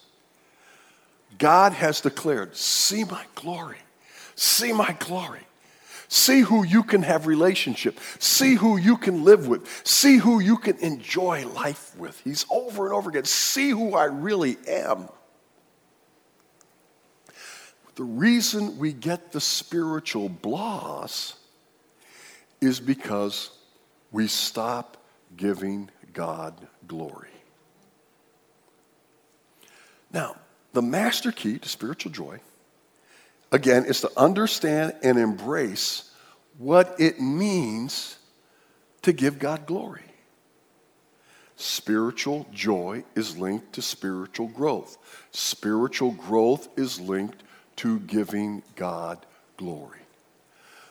God 1.38 1.72
has 1.72 2.00
declared, 2.00 2.56
see 2.56 3.04
my 3.04 3.24
glory. 3.34 3.78
See 4.36 4.72
my 4.72 4.94
glory. 4.98 5.40
See 6.08 6.40
who 6.40 6.64
you 6.64 6.82
can 6.82 7.02
have 7.02 7.26
relationship. 7.26 7.98
See 8.18 8.54
who 8.54 8.76
you 8.76 8.96
can 8.96 9.24
live 9.24 9.48
with. 9.48 9.68
See 9.86 10.18
who 10.18 10.40
you 10.40 10.56
can 10.56 10.78
enjoy 10.78 11.46
life 11.48 11.96
with. 11.96 12.20
He's 12.20 12.46
over 12.50 12.86
and 12.86 12.94
over 12.94 13.10
again. 13.10 13.24
See 13.24 13.70
who 13.70 13.94
I 13.94 14.04
really 14.04 14.56
am. 14.68 15.08
The 17.96 18.04
reason 18.04 18.78
we 18.78 18.92
get 18.92 19.32
the 19.32 19.40
spiritual 19.40 20.28
blahs 20.28 21.34
is 22.60 22.78
because 22.78 23.50
we 24.12 24.28
stop 24.28 24.98
giving 25.36 25.90
God 26.12 26.54
glory. 26.86 27.30
Now, 30.12 30.36
the 30.72 30.82
master 30.82 31.32
key 31.32 31.58
to 31.58 31.68
spiritual 31.68 32.12
joy, 32.12 32.40
again, 33.56 33.86
is 33.86 34.02
to 34.02 34.10
understand 34.16 34.94
and 35.02 35.18
embrace 35.18 36.10
what 36.58 36.94
it 36.98 37.20
means 37.20 38.18
to 39.02 39.12
give 39.12 39.38
God 39.38 39.66
glory. 39.66 40.02
Spiritual 41.56 42.46
joy 42.52 43.02
is 43.14 43.38
linked 43.38 43.72
to 43.72 43.82
spiritual 43.82 44.48
growth. 44.48 44.98
Spiritual 45.32 46.12
growth 46.12 46.68
is 46.76 47.00
linked 47.00 47.42
to 47.76 47.98
giving 48.00 48.62
God 48.76 49.24
glory. 49.56 50.00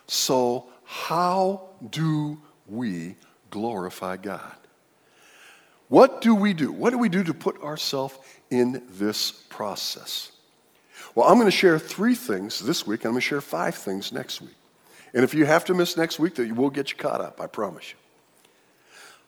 So, 0.07 0.65
how 0.83 1.69
do 1.91 2.39
we 2.67 3.15
glorify 3.51 4.17
God? 4.17 4.55
What 5.87 6.21
do 6.21 6.33
we 6.33 6.53
do? 6.53 6.71
What 6.71 6.89
do 6.89 6.97
we 6.97 7.09
do 7.09 7.23
to 7.23 7.33
put 7.33 7.61
ourselves 7.61 8.17
in 8.49 8.83
this 8.89 9.31
process? 9.31 10.31
Well, 11.15 11.27
I'm 11.27 11.35
going 11.35 11.47
to 11.47 11.51
share 11.51 11.79
three 11.79 12.13
things 12.13 12.59
this 12.59 12.85
week, 12.85 13.01
and 13.01 13.05
I'm 13.07 13.11
going 13.13 13.21
to 13.21 13.27
share 13.27 13.41
five 13.41 13.75
things 13.75 14.11
next 14.11 14.41
week. 14.41 14.55
And 15.13 15.23
if 15.23 15.33
you 15.33 15.45
have 15.45 15.63
to 15.65 15.73
miss 15.73 15.95
next 15.95 16.19
week, 16.19 16.35
then 16.35 16.53
we'll 16.55 16.69
get 16.69 16.91
you 16.91 16.97
caught 16.97 17.21
up, 17.21 17.39
I 17.39 17.47
promise 17.47 17.91
you. 17.91 17.97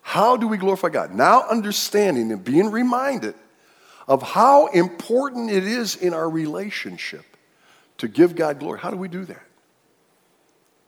How 0.02 0.36
do 0.36 0.48
we 0.48 0.58
glorify 0.58 0.90
God? 0.90 1.14
Now, 1.14 1.48
understanding 1.50 2.32
and 2.32 2.44
being 2.44 2.72
reminded 2.72 3.36
of 4.08 4.22
how 4.22 4.68
important 4.68 5.50
it 5.50 5.64
is 5.64 5.96
in 5.96 6.14
our 6.14 6.30
relationship 6.30 7.26
to 7.98 8.08
give 8.08 8.36
God 8.36 8.60
glory. 8.60 8.80
How 8.80 8.92
do 8.92 8.98
we 8.98 9.08
do 9.08 9.26
that? 9.26 9.44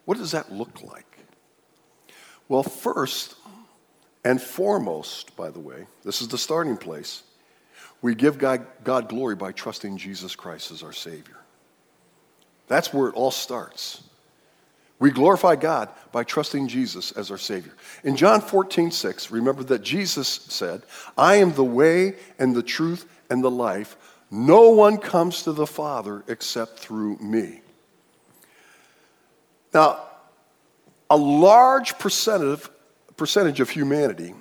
What 0.05 0.17
does 0.17 0.31
that 0.31 0.51
look 0.51 0.83
like? 0.83 1.05
Well, 2.47 2.63
first 2.63 3.35
and 4.25 4.41
foremost, 4.41 5.35
by 5.35 5.49
the 5.49 5.59
way, 5.59 5.85
this 6.03 6.21
is 6.21 6.27
the 6.27 6.37
starting 6.37 6.77
place. 6.77 7.23
We 8.01 8.15
give 8.15 8.37
God, 8.37 8.65
God 8.83 9.09
glory 9.09 9.35
by 9.35 9.51
trusting 9.51 9.97
Jesus 9.97 10.35
Christ 10.35 10.71
as 10.71 10.83
our 10.83 10.93
Savior. 10.93 11.37
That's 12.67 12.93
where 12.93 13.09
it 13.09 13.15
all 13.15 13.31
starts. 13.31 14.03
We 14.99 15.11
glorify 15.11 15.55
God 15.55 15.89
by 16.11 16.23
trusting 16.23 16.67
Jesus 16.67 17.11
as 17.13 17.31
our 17.31 17.37
Savior. 17.37 17.73
In 18.03 18.15
John 18.15 18.41
14, 18.41 18.91
6, 18.91 19.31
remember 19.31 19.63
that 19.63 19.81
Jesus 19.81 20.27
said, 20.27 20.83
I 21.17 21.35
am 21.35 21.53
the 21.53 21.63
way 21.63 22.15
and 22.37 22.55
the 22.55 22.63
truth 22.63 23.05
and 23.29 23.43
the 23.43 23.51
life. 23.51 23.95
No 24.29 24.69
one 24.69 24.97
comes 24.97 25.43
to 25.43 25.53
the 25.53 25.67
Father 25.67 26.23
except 26.27 26.79
through 26.79 27.17
me. 27.17 27.61
Now, 29.73 30.01
a 31.09 31.17
large 31.17 31.97
percentage, 31.97 32.67
percentage 33.17 33.59
of 33.59 33.69
humanity 33.69 34.35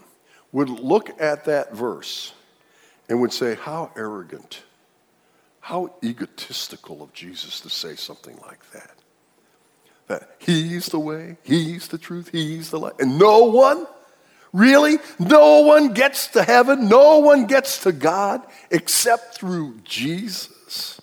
would 0.52 0.68
look 0.68 1.20
at 1.20 1.44
that 1.44 1.74
verse 1.74 2.32
and 3.08 3.20
would 3.20 3.32
say, 3.32 3.54
How 3.54 3.90
arrogant, 3.96 4.62
how 5.60 5.94
egotistical 6.04 7.02
of 7.02 7.12
Jesus 7.12 7.60
to 7.60 7.70
say 7.70 7.96
something 7.96 8.36
like 8.46 8.70
that 8.72 8.98
that 10.08 10.36
He's 10.38 10.86
the 10.86 10.98
way, 10.98 11.36
He's 11.44 11.88
the 11.88 11.98
truth, 11.98 12.30
He's 12.32 12.70
the 12.70 12.78
light. 12.78 12.94
And 12.98 13.18
no 13.18 13.44
one, 13.44 13.86
really, 14.52 14.98
no 15.18 15.60
one 15.60 15.92
gets 15.92 16.28
to 16.28 16.42
heaven, 16.42 16.88
no 16.88 17.18
one 17.18 17.46
gets 17.46 17.82
to 17.84 17.92
God 17.92 18.42
except 18.70 19.36
through 19.36 19.78
Jesus. 19.84 21.00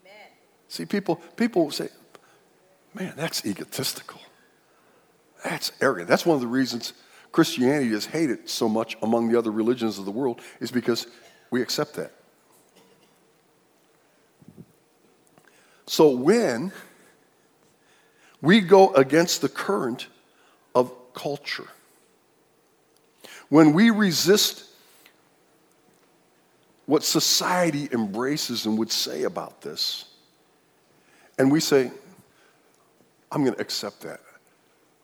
Amen. 0.00 0.28
See, 0.68 0.86
people, 0.86 1.16
people 1.36 1.70
say, 1.70 1.88
man, 2.94 3.12
that's 3.16 3.44
egotistical. 3.44 4.20
That's 5.44 5.70
arrogant. 5.80 6.08
That's 6.08 6.24
one 6.24 6.36
of 6.36 6.40
the 6.40 6.46
reasons 6.48 6.92
Christianity 7.36 7.92
is 7.92 8.06
hated 8.06 8.48
so 8.48 8.66
much 8.66 8.96
among 9.02 9.28
the 9.28 9.38
other 9.38 9.50
religions 9.50 9.98
of 9.98 10.06
the 10.06 10.10
world, 10.10 10.40
is 10.58 10.70
because 10.70 11.06
we 11.50 11.60
accept 11.60 11.92
that. 11.96 12.12
So 15.86 16.08
when 16.08 16.72
we 18.40 18.62
go 18.62 18.94
against 18.94 19.42
the 19.42 19.50
current 19.50 20.06
of 20.74 20.90
culture. 21.12 21.68
When 23.50 23.74
we 23.74 23.90
resist 23.90 24.64
what 26.86 27.04
society 27.04 27.86
embraces 27.92 28.64
and 28.64 28.78
would 28.78 28.90
say 28.90 29.24
about 29.24 29.60
this, 29.60 30.06
and 31.38 31.52
we 31.52 31.60
say, 31.60 31.90
I'm 33.30 33.42
going 33.42 33.54
to 33.54 33.60
accept 33.60 34.00
that. 34.00 34.20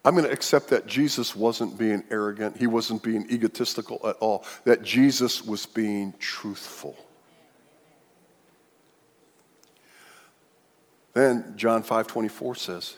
I'm 0.05 0.15
going 0.15 0.25
to 0.25 0.33
accept 0.33 0.69
that 0.69 0.87
Jesus 0.87 1.37
wasn't 1.37 1.79
being 1.79 2.03
arrogant, 2.11 2.57
he 2.57 2.67
wasn't 2.67 3.03
being 3.03 3.27
egotistical 3.31 4.01
at 4.05 4.17
all, 4.17 4.45
that 4.65 4.83
Jesus 4.83 5.45
was 5.45 5.65
being 5.67 6.13
truthful. 6.19 6.97
Then 11.15 11.55
John 11.57 11.85
5:24 11.85 12.57
says, 12.57 12.97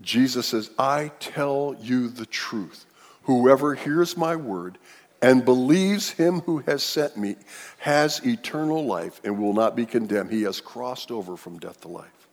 Jesus 0.00 0.48
says, 0.48 0.70
I 0.78 1.12
tell 1.20 1.76
you 1.80 2.08
the 2.08 2.26
truth. 2.26 2.84
Whoever 3.22 3.74
hears 3.74 4.16
my 4.16 4.36
word 4.36 4.76
and 5.22 5.44
believes 5.44 6.10
him 6.10 6.40
who 6.40 6.58
has 6.58 6.82
sent 6.82 7.16
me 7.16 7.36
has 7.78 8.20
eternal 8.26 8.84
life 8.84 9.20
and 9.24 9.38
will 9.38 9.54
not 9.54 9.74
be 9.76 9.86
condemned. 9.86 10.30
He 10.30 10.42
has 10.42 10.60
crossed 10.60 11.10
over 11.10 11.36
from 11.36 11.58
death 11.58 11.80
to 11.82 11.88
life. 11.88 12.28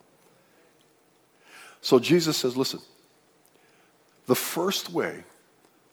So 1.79 1.99
Jesus 1.99 2.35
says, 2.37 2.57
listen, 2.57 2.81
the 4.25 4.35
first 4.35 4.91
way 4.91 5.23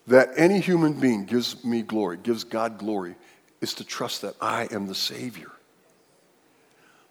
that 0.06 0.30
any 0.36 0.60
human 0.60 0.94
being 0.94 1.24
gives 1.24 1.64
me 1.64 1.82
glory, 1.82 2.16
gives 2.16 2.44
God 2.44 2.78
glory, 2.78 3.14
is 3.60 3.74
to 3.74 3.84
trust 3.84 4.22
that 4.22 4.34
I 4.40 4.68
am 4.70 4.86
the 4.86 4.94
Savior. 4.94 5.50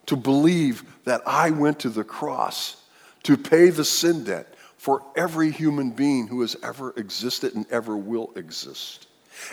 To 0.07 0.15
believe 0.15 0.83
that 1.03 1.21
I 1.25 1.49
went 1.51 1.79
to 1.79 1.89
the 1.89 2.03
cross 2.03 2.77
to 3.23 3.37
pay 3.37 3.69
the 3.69 3.83
sin 3.83 4.23
debt 4.23 4.53
for 4.77 5.03
every 5.15 5.51
human 5.51 5.91
being 5.91 6.27
who 6.27 6.41
has 6.41 6.55
ever 6.63 6.93
existed 6.95 7.55
and 7.55 7.65
ever 7.69 7.97
will 7.97 8.31
exist. 8.35 9.07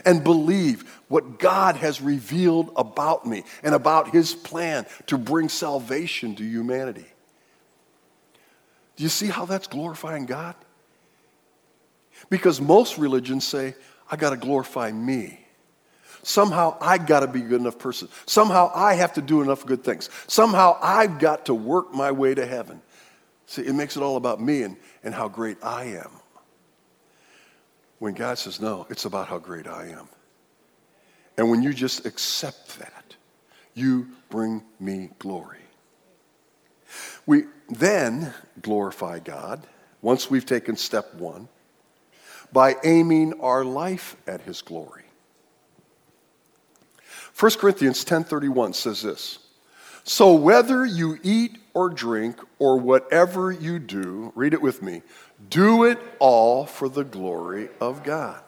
And 0.05 0.22
believe 0.22 1.00
what 1.09 1.38
God 1.38 1.77
has 1.77 2.00
revealed 2.00 2.72
about 2.77 3.27
me 3.27 3.42
and 3.62 3.74
about 3.74 4.11
his 4.11 4.35
plan 4.35 4.87
to 5.09 5.18
bring 5.18 5.48
salvation 5.48 6.37
to 6.37 6.44
humanity. 6.44 7.07
Do 8.96 9.03
you 9.03 9.09
see 9.09 9.27
how 9.27 9.44
that's 9.44 9.66
glorifying 9.66 10.24
God? 10.24 10.55
Because 12.30 12.60
most 12.60 12.98
religions 12.98 13.46
say, 13.46 13.74
I 14.10 14.16
got 14.16 14.30
to 14.30 14.37
glorify 14.37 14.92
me. 14.92 15.40
Somehow 16.22 16.76
I 16.80 16.98
got 16.98 17.20
to 17.20 17.26
be 17.26 17.40
a 17.40 17.44
good 17.44 17.60
enough 17.60 17.78
person. 17.78 18.08
Somehow 18.26 18.70
I 18.74 18.94
have 18.94 19.12
to 19.14 19.22
do 19.22 19.42
enough 19.42 19.66
good 19.66 19.84
things. 19.84 20.08
Somehow 20.26 20.78
I've 20.80 21.18
got 21.18 21.46
to 21.46 21.54
work 21.54 21.92
my 21.92 22.12
way 22.12 22.34
to 22.34 22.46
heaven. 22.46 22.80
See, 23.46 23.62
it 23.62 23.74
makes 23.74 23.96
it 23.96 24.02
all 24.02 24.16
about 24.16 24.40
me 24.40 24.62
and, 24.62 24.76
and 25.02 25.14
how 25.14 25.28
great 25.28 25.58
I 25.62 25.84
am. 25.84 26.10
When 27.98 28.14
God 28.14 28.38
says, 28.38 28.60
no, 28.60 28.87
it's 28.88 29.04
about 29.04 29.28
how 29.28 29.38
great 29.38 29.66
I 29.66 29.88
am. 29.88 30.08
And 31.37 31.50
when 31.50 31.62
you 31.62 31.74
just 31.74 32.06
accept 32.06 32.78
that, 32.78 33.16
you 33.74 34.08
bring 34.30 34.62
me 34.80 35.10
glory. 35.18 35.58
We 37.26 37.44
then 37.68 38.32
glorify 38.62 39.18
God 39.18 39.66
once 40.00 40.30
we've 40.30 40.46
taken 40.46 40.76
step 40.76 41.14
one 41.14 41.48
by 42.54 42.76
aiming 42.84 43.40
our 43.40 43.64
life 43.64 44.16
at 44.28 44.40
his 44.42 44.62
glory. 44.62 45.02
1 47.36 47.58
Corinthians 47.58 48.04
10:31 48.04 48.72
says 48.72 49.02
this. 49.02 49.40
So 50.04 50.34
whether 50.34 50.86
you 50.86 51.18
eat 51.24 51.58
or 51.74 51.88
drink 51.88 52.38
or 52.60 52.78
whatever 52.78 53.50
you 53.50 53.80
do, 53.80 54.32
read 54.36 54.54
it 54.54 54.62
with 54.62 54.82
me, 54.82 55.02
do 55.50 55.82
it 55.82 55.98
all 56.20 56.64
for 56.64 56.88
the 56.88 57.02
glory 57.02 57.70
of 57.80 58.04
God. 58.04 58.40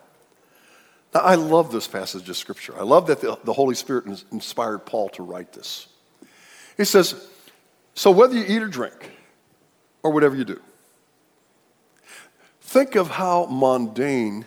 Now, 1.12 1.22
I 1.22 1.34
love 1.34 1.72
this 1.72 1.88
passage 1.88 2.28
of 2.28 2.36
Scripture. 2.36 2.78
I 2.78 2.82
love 2.82 3.08
that 3.08 3.20
the, 3.20 3.36
the 3.42 3.54
Holy 3.54 3.74
Spirit 3.74 4.22
inspired 4.30 4.86
Paul 4.86 5.08
to 5.10 5.24
write 5.24 5.52
this. 5.52 5.88
He 6.76 6.84
says, 6.84 7.26
So 7.94 8.12
whether 8.12 8.36
you 8.36 8.44
eat 8.46 8.62
or 8.62 8.68
drink 8.68 9.10
or 10.04 10.12
whatever 10.12 10.36
you 10.36 10.44
do, 10.44 10.60
think 12.66 12.96
of 12.96 13.08
how 13.08 13.46
mundane 13.46 14.44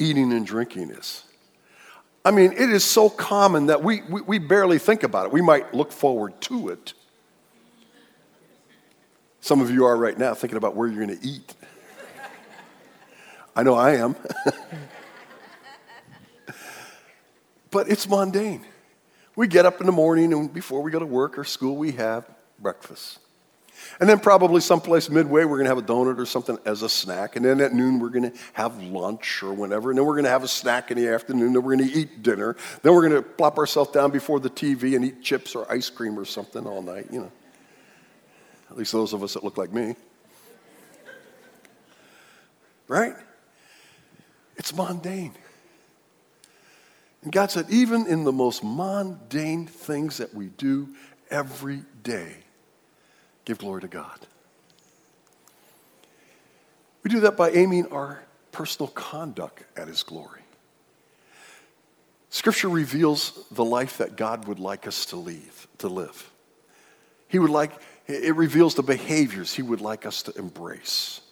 eating 0.00 0.32
and 0.32 0.44
drinking 0.44 0.90
is. 0.90 1.22
I 2.24 2.32
mean, 2.32 2.52
it 2.52 2.68
is 2.68 2.84
so 2.84 3.08
common 3.08 3.66
that 3.66 3.82
we, 3.82 4.02
we, 4.02 4.20
we, 4.22 4.38
barely 4.38 4.78
think 4.78 5.04
about 5.04 5.26
it. 5.26 5.32
We 5.32 5.40
might 5.40 5.72
look 5.72 5.92
forward 5.92 6.40
to 6.42 6.68
it. 6.68 6.92
Some 9.40 9.60
of 9.60 9.70
you 9.70 9.84
are 9.86 9.96
right 9.96 10.18
now 10.18 10.34
thinking 10.34 10.56
about 10.56 10.74
where 10.74 10.88
you're 10.88 11.06
going 11.06 11.16
to 11.16 11.26
eat. 11.26 11.54
I 13.54 13.62
know 13.62 13.74
I 13.74 13.94
am. 13.94 14.16
but 17.70 17.88
it's 17.88 18.08
mundane. 18.08 18.64
We 19.36 19.46
get 19.46 19.64
up 19.64 19.80
in 19.80 19.86
the 19.86 19.92
morning, 19.92 20.32
and 20.32 20.52
before 20.52 20.82
we 20.82 20.90
go 20.90 20.98
to 20.98 21.06
work 21.06 21.38
or 21.38 21.44
school, 21.44 21.76
we 21.76 21.92
have 21.92 22.28
breakfast. 22.58 23.20
And 24.00 24.08
then 24.08 24.20
probably 24.20 24.60
someplace 24.60 25.10
midway, 25.10 25.44
we're 25.44 25.56
going 25.56 25.64
to 25.64 25.74
have 25.74 25.78
a 25.78 25.82
donut 25.82 26.18
or 26.18 26.26
something 26.26 26.58
as 26.64 26.82
a 26.82 26.88
snack. 26.88 27.36
And 27.36 27.44
then 27.44 27.60
at 27.60 27.72
noon, 27.72 27.98
we're 27.98 28.10
going 28.10 28.30
to 28.30 28.38
have 28.52 28.82
lunch 28.82 29.42
or 29.42 29.52
whatever. 29.52 29.90
And 29.90 29.98
then 29.98 30.06
we're 30.06 30.14
going 30.14 30.24
to 30.24 30.30
have 30.30 30.44
a 30.44 30.48
snack 30.48 30.90
in 30.90 30.98
the 30.98 31.08
afternoon. 31.08 31.52
Then 31.52 31.62
we're 31.62 31.76
going 31.76 31.88
to 31.88 31.94
eat 31.94 32.22
dinner. 32.22 32.56
Then 32.82 32.94
we're 32.94 33.08
going 33.08 33.22
to 33.22 33.28
plop 33.28 33.58
ourselves 33.58 33.90
down 33.90 34.10
before 34.10 34.40
the 34.40 34.50
TV 34.50 34.96
and 34.96 35.04
eat 35.04 35.22
chips 35.22 35.54
or 35.54 35.70
ice 35.70 35.90
cream 35.90 36.18
or 36.18 36.24
something 36.24 36.66
all 36.66 36.82
night, 36.82 37.06
you 37.12 37.20
know. 37.20 37.32
At 38.70 38.76
least 38.76 38.92
those 38.92 39.12
of 39.12 39.22
us 39.22 39.34
that 39.34 39.44
look 39.44 39.56
like 39.56 39.72
me. 39.72 39.96
right? 42.88 43.14
It's 44.56 44.74
mundane. 44.74 45.34
And 47.22 47.32
God 47.32 47.50
said, 47.50 47.66
even 47.70 48.06
in 48.06 48.24
the 48.24 48.32
most 48.32 48.62
mundane 48.62 49.66
things 49.66 50.18
that 50.18 50.34
we 50.34 50.46
do 50.46 50.88
every 51.30 51.82
day, 52.02 52.36
give 53.48 53.58
glory 53.58 53.80
to 53.80 53.88
God. 53.88 54.18
We 57.02 57.10
do 57.10 57.20
that 57.20 57.34
by 57.34 57.50
aiming 57.50 57.86
our 57.86 58.22
personal 58.52 58.88
conduct 58.88 59.64
at 59.74 59.88
His 59.88 60.02
glory. 60.02 60.42
Scripture 62.28 62.68
reveals 62.68 63.46
the 63.50 63.64
life 63.64 63.96
that 63.98 64.16
God 64.16 64.46
would 64.46 64.58
like 64.58 64.86
us 64.86 65.06
to 65.06 65.16
leave, 65.16 65.66
to 65.78 65.88
live. 65.88 66.30
He 67.26 67.38
would 67.38 67.48
like, 67.48 67.72
it 68.06 68.36
reveals 68.36 68.74
the 68.74 68.82
behaviors 68.82 69.54
He 69.54 69.62
would 69.62 69.80
like 69.80 70.04
us 70.04 70.22
to 70.24 70.38
embrace. 70.38 71.22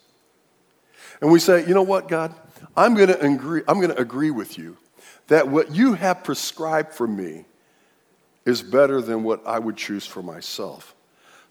And 1.20 1.31
we 1.31 1.38
say, 1.38 1.68
you 1.68 1.74
know 1.74 1.83
what, 1.83 2.09
God? 2.09 2.35
I'm 2.74 2.94
going 2.94 3.09
to 3.09 3.20
agree, 3.20 3.61
I'm 3.68 3.76
going 3.76 3.94
to 3.94 4.00
agree 4.00 4.31
with 4.31 4.57
you 4.57 4.79
that 5.26 5.48
what 5.48 5.74
you 5.74 5.92
have 5.92 6.24
prescribed 6.24 6.94
for 6.94 7.07
me 7.07 7.44
is 8.46 8.62
better 8.62 9.02
than 9.02 9.22
what 9.22 9.46
I 9.46 9.59
would 9.59 9.76
choose 9.76 10.07
for 10.07 10.22
myself. 10.22 10.95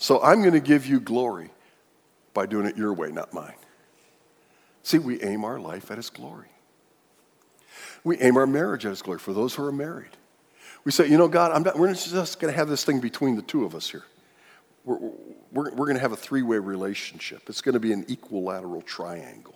So 0.05 0.21
I'm 0.21 0.41
going 0.41 0.53
to 0.53 0.59
give 0.59 0.85
you 0.85 0.99
glory 0.99 1.49
by 2.35 2.45
doing 2.45 2.67
it 2.67 2.77
your 2.77 2.93
way, 2.93 3.09
not 3.11 3.33
mine. 3.33 3.55
See, 4.83 4.99
we 4.99 5.19
aim 5.23 5.43
our 5.43 5.59
life 5.59 5.89
at 5.89 5.97
His 5.97 6.11
glory. 6.11 6.49
We 8.03 8.19
aim 8.19 8.37
our 8.37 8.45
marriage 8.45 8.85
at 8.85 8.89
His 8.89 9.01
glory 9.01 9.17
for 9.17 9.33
those 9.33 9.55
who 9.55 9.65
are 9.65 9.71
married. 9.71 10.11
We 10.83 10.91
say, 10.91 11.07
you 11.07 11.17
know, 11.17 11.27
God, 11.27 11.59
not, 11.65 11.79
we're 11.79 11.91
just 11.91 12.39
going 12.39 12.53
to 12.53 12.55
have 12.55 12.69
this 12.69 12.83
thing 12.83 12.99
between 12.99 13.35
the 13.35 13.41
two 13.41 13.65
of 13.65 13.73
us 13.73 13.89
here. 13.89 14.03
We're, 14.83 14.99
we're, 15.51 15.71
we're 15.73 15.87
going 15.87 15.95
to 15.95 16.01
have 16.01 16.11
a 16.11 16.15
three 16.15 16.43
way 16.43 16.59
relationship. 16.59 17.41
It's 17.47 17.61
going 17.61 17.73
to 17.73 17.79
be 17.79 17.91
an 17.91 18.05
equilateral 18.07 18.83
triangle 18.83 19.55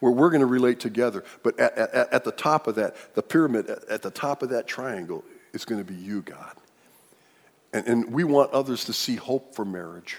where 0.00 0.12
we're 0.12 0.28
going 0.28 0.40
to 0.40 0.46
relate 0.46 0.80
together. 0.80 1.24
But 1.42 1.58
at, 1.58 1.78
at, 1.78 2.12
at 2.12 2.24
the 2.24 2.32
top 2.32 2.66
of 2.66 2.74
that, 2.74 2.94
the 3.14 3.22
pyramid, 3.22 3.70
at, 3.70 3.88
at, 3.88 4.02
the 4.02 4.10
top 4.10 4.42
of 4.42 4.50
that 4.50 4.66
triangle 4.66 5.24
is 5.54 5.64
going 5.64 5.82
to 5.82 5.90
be 5.90 5.98
you, 5.98 6.20
God. 6.20 6.59
And, 7.72 7.86
and 7.86 8.12
we 8.12 8.24
want 8.24 8.50
others 8.52 8.84
to 8.86 8.92
see 8.92 9.16
hope 9.16 9.54
for 9.54 9.64
marriage 9.64 10.18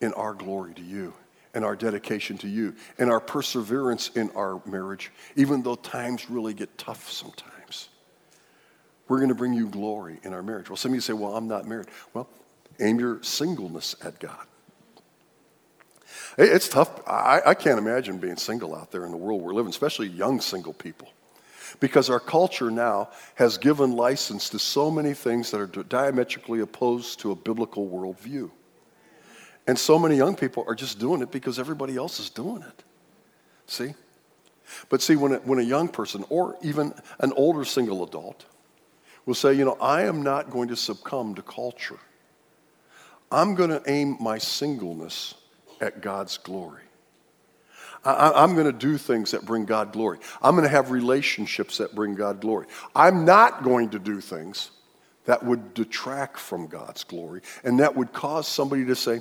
in 0.00 0.12
our 0.14 0.34
glory 0.34 0.74
to 0.74 0.82
you 0.82 1.14
and 1.54 1.64
our 1.64 1.76
dedication 1.76 2.36
to 2.38 2.48
you 2.48 2.74
and 2.98 3.10
our 3.10 3.20
perseverance 3.20 4.10
in 4.10 4.30
our 4.30 4.60
marriage, 4.66 5.10
even 5.36 5.62
though 5.62 5.74
times 5.74 6.28
really 6.30 6.54
get 6.54 6.76
tough 6.78 7.10
sometimes. 7.10 7.88
We're 9.08 9.18
going 9.18 9.28
to 9.28 9.34
bring 9.34 9.54
you 9.54 9.68
glory 9.68 10.18
in 10.22 10.32
our 10.32 10.42
marriage. 10.42 10.68
Well, 10.68 10.76
some 10.76 10.90
of 10.90 10.96
you 10.96 11.00
say, 11.00 11.12
Well, 11.12 11.36
I'm 11.36 11.48
not 11.48 11.66
married. 11.66 11.86
Well, 12.12 12.28
aim 12.80 12.98
your 12.98 13.22
singleness 13.22 13.94
at 14.02 14.18
God. 14.18 14.46
It's 16.38 16.68
tough. 16.68 17.06
I, 17.08 17.40
I 17.46 17.54
can't 17.54 17.78
imagine 17.78 18.18
being 18.18 18.36
single 18.36 18.74
out 18.74 18.90
there 18.90 19.06
in 19.06 19.10
the 19.10 19.16
world 19.16 19.40
we're 19.40 19.54
living, 19.54 19.70
especially 19.70 20.08
young 20.08 20.40
single 20.40 20.72
people. 20.72 21.08
Because 21.80 22.10
our 22.10 22.20
culture 22.20 22.70
now 22.70 23.10
has 23.34 23.58
given 23.58 23.92
license 23.92 24.48
to 24.50 24.58
so 24.58 24.90
many 24.90 25.14
things 25.14 25.50
that 25.50 25.60
are 25.60 25.82
diametrically 25.84 26.60
opposed 26.60 27.20
to 27.20 27.32
a 27.32 27.36
biblical 27.36 27.88
worldview. 27.88 28.50
And 29.66 29.78
so 29.78 29.98
many 29.98 30.16
young 30.16 30.36
people 30.36 30.64
are 30.66 30.74
just 30.74 30.98
doing 30.98 31.22
it 31.22 31.30
because 31.30 31.58
everybody 31.58 31.96
else 31.96 32.20
is 32.20 32.30
doing 32.30 32.62
it. 32.62 32.84
See? 33.66 33.94
But 34.88 35.02
see, 35.02 35.16
when 35.16 35.32
a, 35.32 35.36
when 35.38 35.58
a 35.58 35.62
young 35.62 35.88
person, 35.88 36.24
or 36.28 36.56
even 36.62 36.94
an 37.20 37.32
older 37.36 37.64
single 37.64 38.04
adult, 38.04 38.44
will 39.24 39.34
say, 39.34 39.52
you 39.52 39.64
know, 39.64 39.76
I 39.80 40.02
am 40.02 40.22
not 40.22 40.50
going 40.50 40.68
to 40.68 40.76
succumb 40.76 41.34
to 41.34 41.42
culture. 41.42 41.98
I'm 43.30 43.54
going 43.56 43.70
to 43.70 43.82
aim 43.86 44.16
my 44.20 44.38
singleness 44.38 45.34
at 45.80 46.00
God's 46.00 46.38
glory. 46.38 46.82
I, 48.04 48.44
am 48.44 48.54
going 48.54 48.66
to 48.66 48.72
do 48.72 48.98
things 48.98 49.32
that 49.32 49.44
bring 49.44 49.64
God 49.64 49.92
glory. 49.92 50.18
I'm 50.40 50.54
going 50.54 50.64
to 50.66 50.70
have 50.70 50.90
relationships 50.90 51.78
that 51.78 51.94
bring 51.94 52.14
God 52.14 52.40
glory. 52.40 52.66
I'm 52.94 53.24
not 53.24 53.62
going 53.62 53.90
to 53.90 53.98
do 53.98 54.20
things 54.20 54.70
that 55.24 55.44
would 55.44 55.74
detract 55.74 56.38
from 56.38 56.68
God's 56.68 57.04
glory 57.04 57.42
and 57.64 57.80
that 57.80 57.96
would 57.96 58.12
cause 58.12 58.46
somebody 58.48 58.84
to 58.86 58.96
say, 58.96 59.20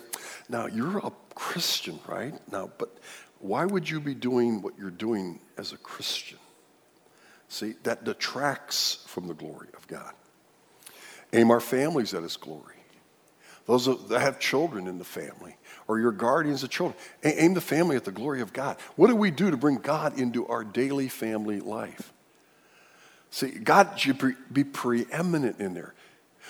Now, 0.49 0.67
you're 0.67 0.99
a 0.99 1.11
Christian, 1.33 1.99
right? 2.07 2.33
Now, 2.51 2.69
but 2.77 2.95
why 3.39 3.65
would 3.65 3.89
you 3.89 3.99
be 3.99 4.15
doing 4.15 4.61
what 4.61 4.77
you're 4.77 4.89
doing 4.89 5.39
as 5.57 5.73
a 5.73 5.77
Christian? 5.77 6.39
See, 7.47 7.75
that 7.83 8.03
detracts 8.03 9.03
from 9.07 9.27
the 9.27 9.33
glory 9.33 9.69
of 9.75 9.88
God. 9.88 10.13
Aim 11.33 11.51
our 11.51 11.59
families 11.59 12.13
at 12.13 12.23
His 12.23 12.38
glory. 12.38 12.74
Those 13.65 13.86
that 14.10 14.19
have 14.19 14.39
children 14.39 14.88
in 14.88 14.99
the 14.99 15.06
family 15.06 15.56
or 15.88 15.99
your 15.99 16.12
guardians 16.12 16.63
of 16.63 16.69
children. 16.69 16.97
Aim 17.23 17.54
the 17.54 17.62
family 17.62 17.95
at 17.95 18.06
the 18.06 18.12
glory 18.12 18.41
of 18.41 18.54
God. 18.54 18.78
What 18.95 19.08
do 19.08 19.15
we 19.15 19.32
do 19.32 19.51
to 19.51 19.58
bring 19.58 19.78
God 19.78 20.19
into 20.19 20.47
our 20.47 20.63
daily 20.63 21.08
family 21.08 21.60
life? 21.60 22.13
See, 23.32 23.49
God 23.49 23.99
should 23.99 24.36
be 24.51 24.63
preeminent 24.63 25.60
in 25.60 25.73
there. 25.73 25.93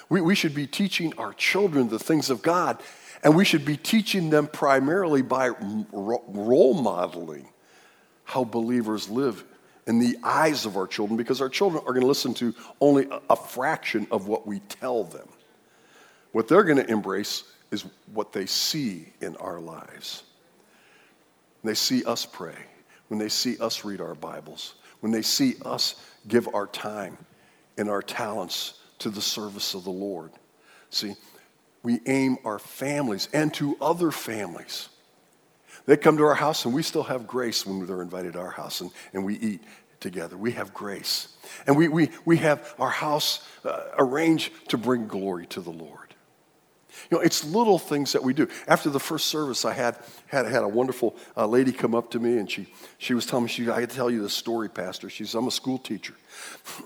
We, 0.10 0.22
we 0.22 0.36
should 0.36 0.54
be 0.54 0.68
teaching 0.68 1.14
our 1.18 1.34
children 1.34 1.90
the 1.90 2.00
things 2.00 2.30
of 2.30 2.42
God, 2.42 2.82
and 3.24 3.36
we 3.36 3.46
should 3.46 3.66
be 3.66 3.78
teaching 3.78 4.30
them 4.30 4.48
primarily 4.48 5.22
by 5.22 5.52
role 5.92 6.74
modeling 6.74 7.48
how 8.26 8.44
believers 8.44 9.10
live 9.10 9.44
in 9.88 10.00
the 10.00 10.18
eyes 10.24 10.66
of 10.66 10.78
our 10.78 10.88
children 10.88 11.16
because 11.16 11.42
our 11.42 11.50
children 11.50 11.82
are 11.88 11.94
going 11.94 12.02
to 12.02 12.08
listen 12.08 12.34
to 12.36 12.54
only 12.82 13.08
a 13.30 13.36
fraction 13.36 14.08
of 14.12 14.28
what 14.28 14.46
we 14.46 14.60
tell 14.60 15.04
them. 15.04 15.28
What 16.36 16.50
they're 16.50 16.66
going 16.66 16.84
to 16.84 16.92
embrace 16.92 17.46
is 17.72 17.86
what 18.12 18.34
they 18.34 18.46
see 18.46 19.08
in 19.22 19.38
our 19.38 19.58
lives. 19.58 20.24
When 21.62 21.72
they 21.72 21.76
see 21.76 22.04
us 22.04 22.26
pray, 22.26 22.58
when 23.08 23.20
they 23.20 23.30
see 23.30 23.58
us 23.60 23.86
read 23.86 24.02
our 24.02 24.16
Bibles, 24.16 24.76
when 25.00 25.14
they 25.14 25.22
see 25.22 25.56
us 25.64 25.96
give 26.28 26.54
our 26.54 26.68
time 26.68 27.18
and 27.78 27.90
our 27.90 28.02
talents 28.02 28.82
to 29.00 29.10
the 29.10 29.22
service 29.22 29.76
of 29.76 29.86
the 29.86 29.92
Lord. 29.92 30.30
See, 30.90 31.16
we 31.84 32.02
aim 32.06 32.36
our 32.44 32.60
families 32.60 33.30
and 33.32 33.54
to 33.54 33.78
other 33.80 34.12
families. 34.12 34.90
They 35.86 35.96
come 35.96 36.18
to 36.18 36.26
our 36.26 36.36
house 36.36 36.66
and 36.66 36.74
we 36.74 36.84
still 36.84 37.04
have 37.04 37.28
grace 37.28 37.66
when 37.66 37.86
they're 37.86 38.02
invited 38.02 38.34
to 38.34 38.40
our 38.40 38.52
house 38.52 38.82
and, 38.82 38.92
and 39.14 39.24
we 39.24 39.36
eat 39.36 39.62
together. 40.02 40.36
We 40.36 40.52
have 40.52 40.74
grace. 40.74 41.30
And 41.66 41.78
we, 41.78 41.88
we, 41.88 42.10
we 42.26 42.36
have 42.38 42.76
our 42.78 42.90
house 42.90 43.48
uh, 43.64 43.84
arranged 43.98 44.52
to 44.72 44.78
bring 44.78 45.08
glory 45.08 45.46
to 45.48 45.62
the 45.62 45.72
Lord. 45.72 46.05
You 47.10 47.18
know, 47.18 47.24
it's 47.24 47.44
little 47.44 47.78
things 47.78 48.14
that 48.14 48.24
we 48.24 48.34
do. 48.34 48.48
After 48.68 48.90
the 48.90 49.00
first 49.00 49.28
service, 49.28 49.66
I 49.66 49.74
had, 49.74 49.98
had, 50.28 50.46
had 50.46 50.64
a 50.64 50.68
wonderful 50.68 51.16
uh, 51.38 51.46
lady 51.46 51.72
come 51.72 51.94
up 51.94 52.12
to 52.12 52.20
me, 52.20 52.38
and 52.38 52.50
she, 52.50 52.68
she 52.98 53.14
was 53.14 53.26
telling 53.26 53.46
me, 53.46 53.50
she, 53.50 53.70
I 53.70 53.82
had 53.82 53.90
to 53.90 53.96
tell 53.96 54.10
you 54.10 54.22
this 54.22 54.34
story, 54.34 54.70
Pastor. 54.70 55.10
She 55.10 55.24
says, 55.24 55.36
I'm 55.36 55.48
a 55.48 55.52
school 55.52 55.78
teacher. 55.78 56.14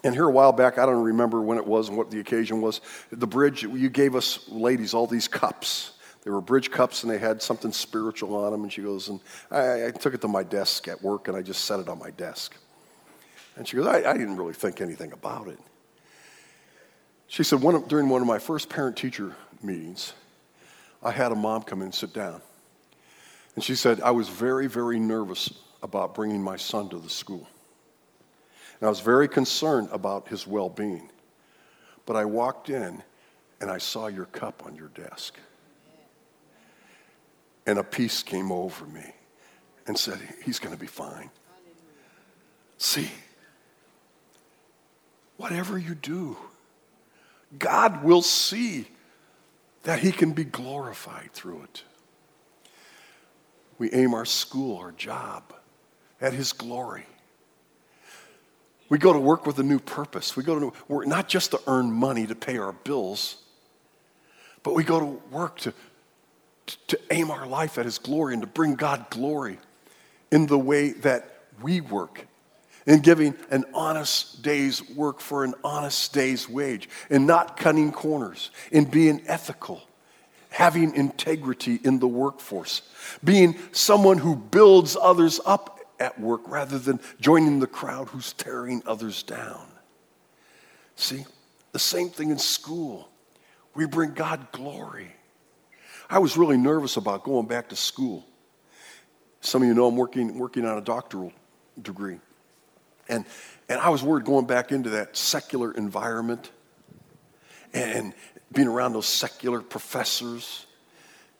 And 0.03 0.13
here 0.13 0.25
a 0.25 0.31
while 0.31 0.51
back, 0.51 0.77
I 0.77 0.85
don't 0.85 1.03
remember 1.03 1.41
when 1.41 1.57
it 1.57 1.65
was 1.65 1.89
and 1.89 1.97
what 1.97 2.11
the 2.11 2.19
occasion 2.19 2.61
was, 2.61 2.81
the 3.11 3.27
bridge, 3.27 3.63
you 3.63 3.89
gave 3.89 4.15
us 4.15 4.47
ladies 4.49 4.93
all 4.93 5.07
these 5.07 5.27
cups. 5.27 5.93
They 6.23 6.31
were 6.31 6.41
bridge 6.41 6.69
cups, 6.69 7.03
and 7.03 7.11
they 7.11 7.17
had 7.17 7.41
something 7.41 7.71
spiritual 7.71 8.35
on 8.35 8.51
them. 8.51 8.63
And 8.63 8.73
she 8.73 8.81
goes, 8.81 9.09
and 9.09 9.19
I, 9.49 9.87
I 9.87 9.91
took 9.91 10.13
it 10.13 10.21
to 10.21 10.27
my 10.27 10.43
desk 10.43 10.87
at 10.87 11.01
work, 11.01 11.27
and 11.27 11.37
I 11.37 11.41
just 11.41 11.65
set 11.65 11.79
it 11.79 11.87
on 11.87 11.97
my 11.97 12.11
desk. 12.11 12.55
And 13.55 13.67
she 13.67 13.77
goes, 13.77 13.87
I, 13.87 14.09
I 14.09 14.13
didn't 14.13 14.37
really 14.37 14.53
think 14.53 14.81
anything 14.81 15.11
about 15.11 15.47
it. 15.47 15.59
She 17.27 17.43
said, 17.43 17.61
one 17.61 17.75
of, 17.75 17.87
during 17.87 18.09
one 18.09 18.21
of 18.21 18.27
my 18.27 18.39
first 18.39 18.69
parent 18.69 18.97
teacher 18.97 19.35
meetings, 19.63 20.13
I 21.01 21.11
had 21.11 21.31
a 21.31 21.35
mom 21.35 21.63
come 21.63 21.79
in 21.79 21.85
and 21.85 21.95
sit 21.95 22.13
down. 22.13 22.41
And 23.55 23.63
she 23.63 23.75
said, 23.75 24.01
I 24.01 24.11
was 24.11 24.29
very, 24.29 24.67
very 24.67 24.99
nervous 24.99 25.53
about 25.81 26.13
bringing 26.13 26.41
my 26.41 26.57
son 26.57 26.89
to 26.89 26.99
the 26.99 27.09
school. 27.09 27.47
And 28.79 28.87
I 28.87 28.89
was 28.89 28.99
very 28.99 29.27
concerned 29.27 29.89
about 29.91 30.27
his 30.27 30.47
well 30.47 30.69
being. 30.69 31.09
But 32.05 32.15
I 32.15 32.25
walked 32.25 32.69
in 32.69 33.03
and 33.61 33.69
I 33.69 33.77
saw 33.77 34.07
your 34.07 34.25
cup 34.25 34.63
on 34.65 34.75
your 34.75 34.87
desk. 34.89 35.35
And 37.65 37.77
a 37.77 37.83
peace 37.83 38.23
came 38.23 38.51
over 38.51 38.85
me 38.85 39.13
and 39.85 39.97
said, 39.97 40.19
He's 40.43 40.59
going 40.59 40.73
to 40.73 40.79
be 40.79 40.87
fine. 40.87 41.29
See, 42.77 43.09
whatever 45.37 45.77
you 45.77 45.95
do, 45.95 46.37
God 47.57 48.03
will 48.03 48.21
see 48.21 48.87
that 49.83 49.99
He 49.99 50.11
can 50.11 50.33
be 50.33 50.43
glorified 50.43 51.31
through 51.33 51.63
it. 51.63 51.83
We 53.77 53.91
aim 53.93 54.13
our 54.13 54.25
school, 54.25 54.77
our 54.77 54.91
job 54.91 55.53
at 56.19 56.33
His 56.33 56.51
glory. 56.51 57.05
We 58.89 58.97
go 58.97 59.13
to 59.13 59.19
work 59.19 59.45
with 59.45 59.59
a 59.59 59.63
new 59.63 59.79
purpose. 59.79 60.35
We 60.35 60.43
go 60.43 60.59
to 60.59 60.73
work 60.87 61.07
not 61.07 61.29
just 61.29 61.51
to 61.51 61.61
earn 61.67 61.91
money 61.91 62.25
to 62.27 62.35
pay 62.35 62.57
our 62.57 62.73
bills, 62.73 63.37
but 64.63 64.73
we 64.73 64.83
go 64.83 64.99
to 64.99 65.21
work 65.31 65.59
to, 65.59 65.73
to 66.87 66.99
aim 67.11 67.31
our 67.31 67.47
life 67.47 67.77
at 67.77 67.85
His 67.85 67.99
glory 67.99 68.33
and 68.33 68.41
to 68.41 68.47
bring 68.47 68.75
God 68.75 69.09
glory 69.09 69.59
in 70.31 70.47
the 70.47 70.57
way 70.59 70.91
that 70.91 71.43
we 71.61 71.81
work 71.81 72.27
in 72.89 73.01
giving 73.01 73.35
an 73.51 73.63
honest 73.71 74.41
day's 74.41 74.89
work 74.89 75.21
for 75.21 75.43
an 75.43 75.53
honest 75.63 76.11
day's 76.11 76.49
wage, 76.49 76.89
in 77.11 77.27
not 77.27 77.55
cutting 77.55 77.91
corners, 77.91 78.49
in 78.71 78.83
being 78.83 79.21
ethical, 79.27 79.79
having 80.49 80.95
integrity 80.95 81.79
in 81.83 81.99
the 81.99 82.07
workforce, 82.07 82.81
being 83.23 83.55
someone 83.71 84.17
who 84.17 84.35
builds 84.35 84.97
others 84.99 85.39
up 85.45 85.79
at 85.99 86.19
work 86.19 86.41
rather 86.47 86.79
than 86.79 86.99
joining 87.21 87.59
the 87.59 87.67
crowd 87.67 88.07
who's 88.07 88.33
tearing 88.33 88.81
others 88.87 89.21
down. 89.21 89.67
See, 90.95 91.25
the 91.71 91.79
same 91.79 92.09
thing 92.09 92.31
in 92.31 92.39
school. 92.39 93.07
We 93.75 93.85
bring 93.85 94.15
God 94.15 94.51
glory. 94.51 95.13
I 96.09 96.17
was 96.17 96.37
really 96.37 96.57
nervous 96.57 96.97
about 96.97 97.23
going 97.23 97.45
back 97.45 97.69
to 97.69 97.75
school. 97.75 98.25
Some 99.41 99.61
of 99.61 99.67
you 99.67 99.75
know 99.75 99.87
I'm 99.87 99.95
working, 99.95 100.39
working 100.39 100.65
on 100.65 100.79
a 100.79 100.81
doctoral 100.81 101.31
degree. 101.79 102.19
And, 103.09 103.25
and 103.67 103.79
I 103.79 103.89
was 103.89 104.03
worried 104.03 104.25
going 104.25 104.45
back 104.45 104.71
into 104.71 104.91
that 104.91 105.17
secular 105.17 105.71
environment 105.73 106.51
and 107.73 108.13
being 108.53 108.67
around 108.67 108.93
those 108.93 109.07
secular 109.07 109.61
professors. 109.61 110.65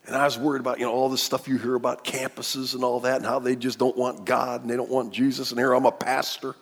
And 0.05 0.15
I 0.15 0.25
was 0.25 0.38
worried 0.38 0.60
about, 0.60 0.79
you 0.79 0.86
know, 0.86 0.91
all 0.91 1.10
this 1.10 1.21
stuff 1.21 1.47
you 1.47 1.58
hear 1.58 1.75
about 1.75 2.03
campuses 2.03 2.73
and 2.73 2.84
all 2.84 2.99
that 3.01 3.17
and 3.17 3.25
how 3.25 3.39
they 3.39 3.55
just 3.55 3.79
don't 3.79 3.95
want 3.95 4.25
God 4.25 4.62
and 4.62 4.69
they 4.69 4.75
don't 4.75 4.89
want 4.89 5.13
Jesus. 5.13 5.51
And 5.51 5.60
here 5.60 5.73
I'm 5.73 5.86
a 5.86 5.91
pastor. 5.91 6.55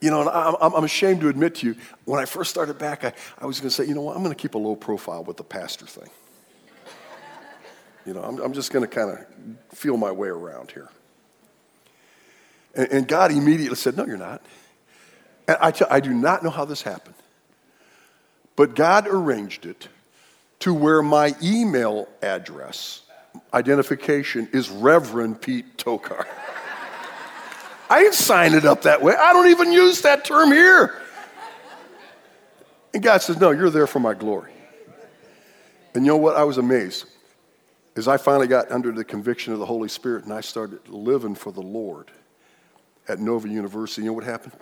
You 0.00 0.10
know, 0.10 0.20
and 0.20 0.30
I'm, 0.30 0.74
I'm 0.74 0.84
ashamed 0.84 1.22
to 1.22 1.28
admit 1.28 1.56
to 1.56 1.68
you, 1.68 1.76
when 2.04 2.20
I 2.20 2.26
first 2.26 2.50
started 2.50 2.78
back, 2.78 3.04
I, 3.04 3.12
I 3.38 3.46
was 3.46 3.60
going 3.60 3.70
to 3.70 3.74
say, 3.74 3.86
you 3.86 3.94
know 3.94 4.02
what, 4.02 4.14
I'm 4.14 4.22
going 4.22 4.34
to 4.34 4.40
keep 4.40 4.54
a 4.54 4.58
low 4.58 4.76
profile 4.76 5.24
with 5.24 5.36
the 5.38 5.44
pastor 5.44 5.86
thing. 5.86 6.10
You 8.04 8.14
know, 8.14 8.22
I'm, 8.22 8.38
I'm 8.40 8.52
just 8.52 8.72
going 8.72 8.86
to 8.86 8.94
kind 8.94 9.10
of 9.10 9.76
feel 9.76 9.96
my 9.96 10.12
way 10.12 10.28
around 10.28 10.70
here. 10.70 10.90
And, 12.76 12.88
and 12.92 13.08
God 13.08 13.32
immediately 13.32 13.76
said, 13.76 13.96
No, 13.96 14.06
you're 14.06 14.16
not. 14.18 14.42
And 15.48 15.56
I, 15.60 15.72
I 15.90 16.00
do 16.00 16.12
not 16.12 16.44
know 16.44 16.50
how 16.50 16.64
this 16.64 16.82
happened. 16.82 17.14
But 18.54 18.74
God 18.74 19.06
arranged 19.08 19.66
it 19.66 19.88
to 20.60 20.72
where 20.72 21.02
my 21.02 21.34
email 21.42 22.08
address 22.22 23.02
identification 23.52 24.48
is 24.52 24.70
Reverend 24.70 25.40
Pete 25.40 25.76
Tokar. 25.76 26.26
I 27.88 28.00
didn't 28.00 28.14
sign 28.14 28.54
it 28.54 28.64
up 28.64 28.82
that 28.82 29.02
way. 29.02 29.14
I 29.14 29.32
don't 29.32 29.48
even 29.48 29.72
use 29.72 30.02
that 30.02 30.24
term 30.24 30.50
here. 30.50 31.00
And 32.92 33.02
God 33.02 33.22
says, 33.22 33.38
No, 33.38 33.50
you're 33.50 33.70
there 33.70 33.86
for 33.86 34.00
my 34.00 34.14
glory. 34.14 34.52
And 35.94 36.04
you 36.04 36.12
know 36.12 36.16
what? 36.16 36.36
I 36.36 36.44
was 36.44 36.58
amazed. 36.58 37.06
As 37.94 38.08
I 38.08 38.18
finally 38.18 38.46
got 38.46 38.70
under 38.70 38.92
the 38.92 39.04
conviction 39.04 39.54
of 39.54 39.58
the 39.58 39.64
Holy 39.64 39.88
Spirit 39.88 40.24
and 40.24 40.32
I 40.32 40.42
started 40.42 40.86
living 40.88 41.34
for 41.34 41.50
the 41.50 41.62
Lord 41.62 42.10
at 43.08 43.18
Nova 43.18 43.48
University, 43.48 44.02
you 44.02 44.08
know 44.08 44.12
what 44.14 44.24
happened? 44.24 44.52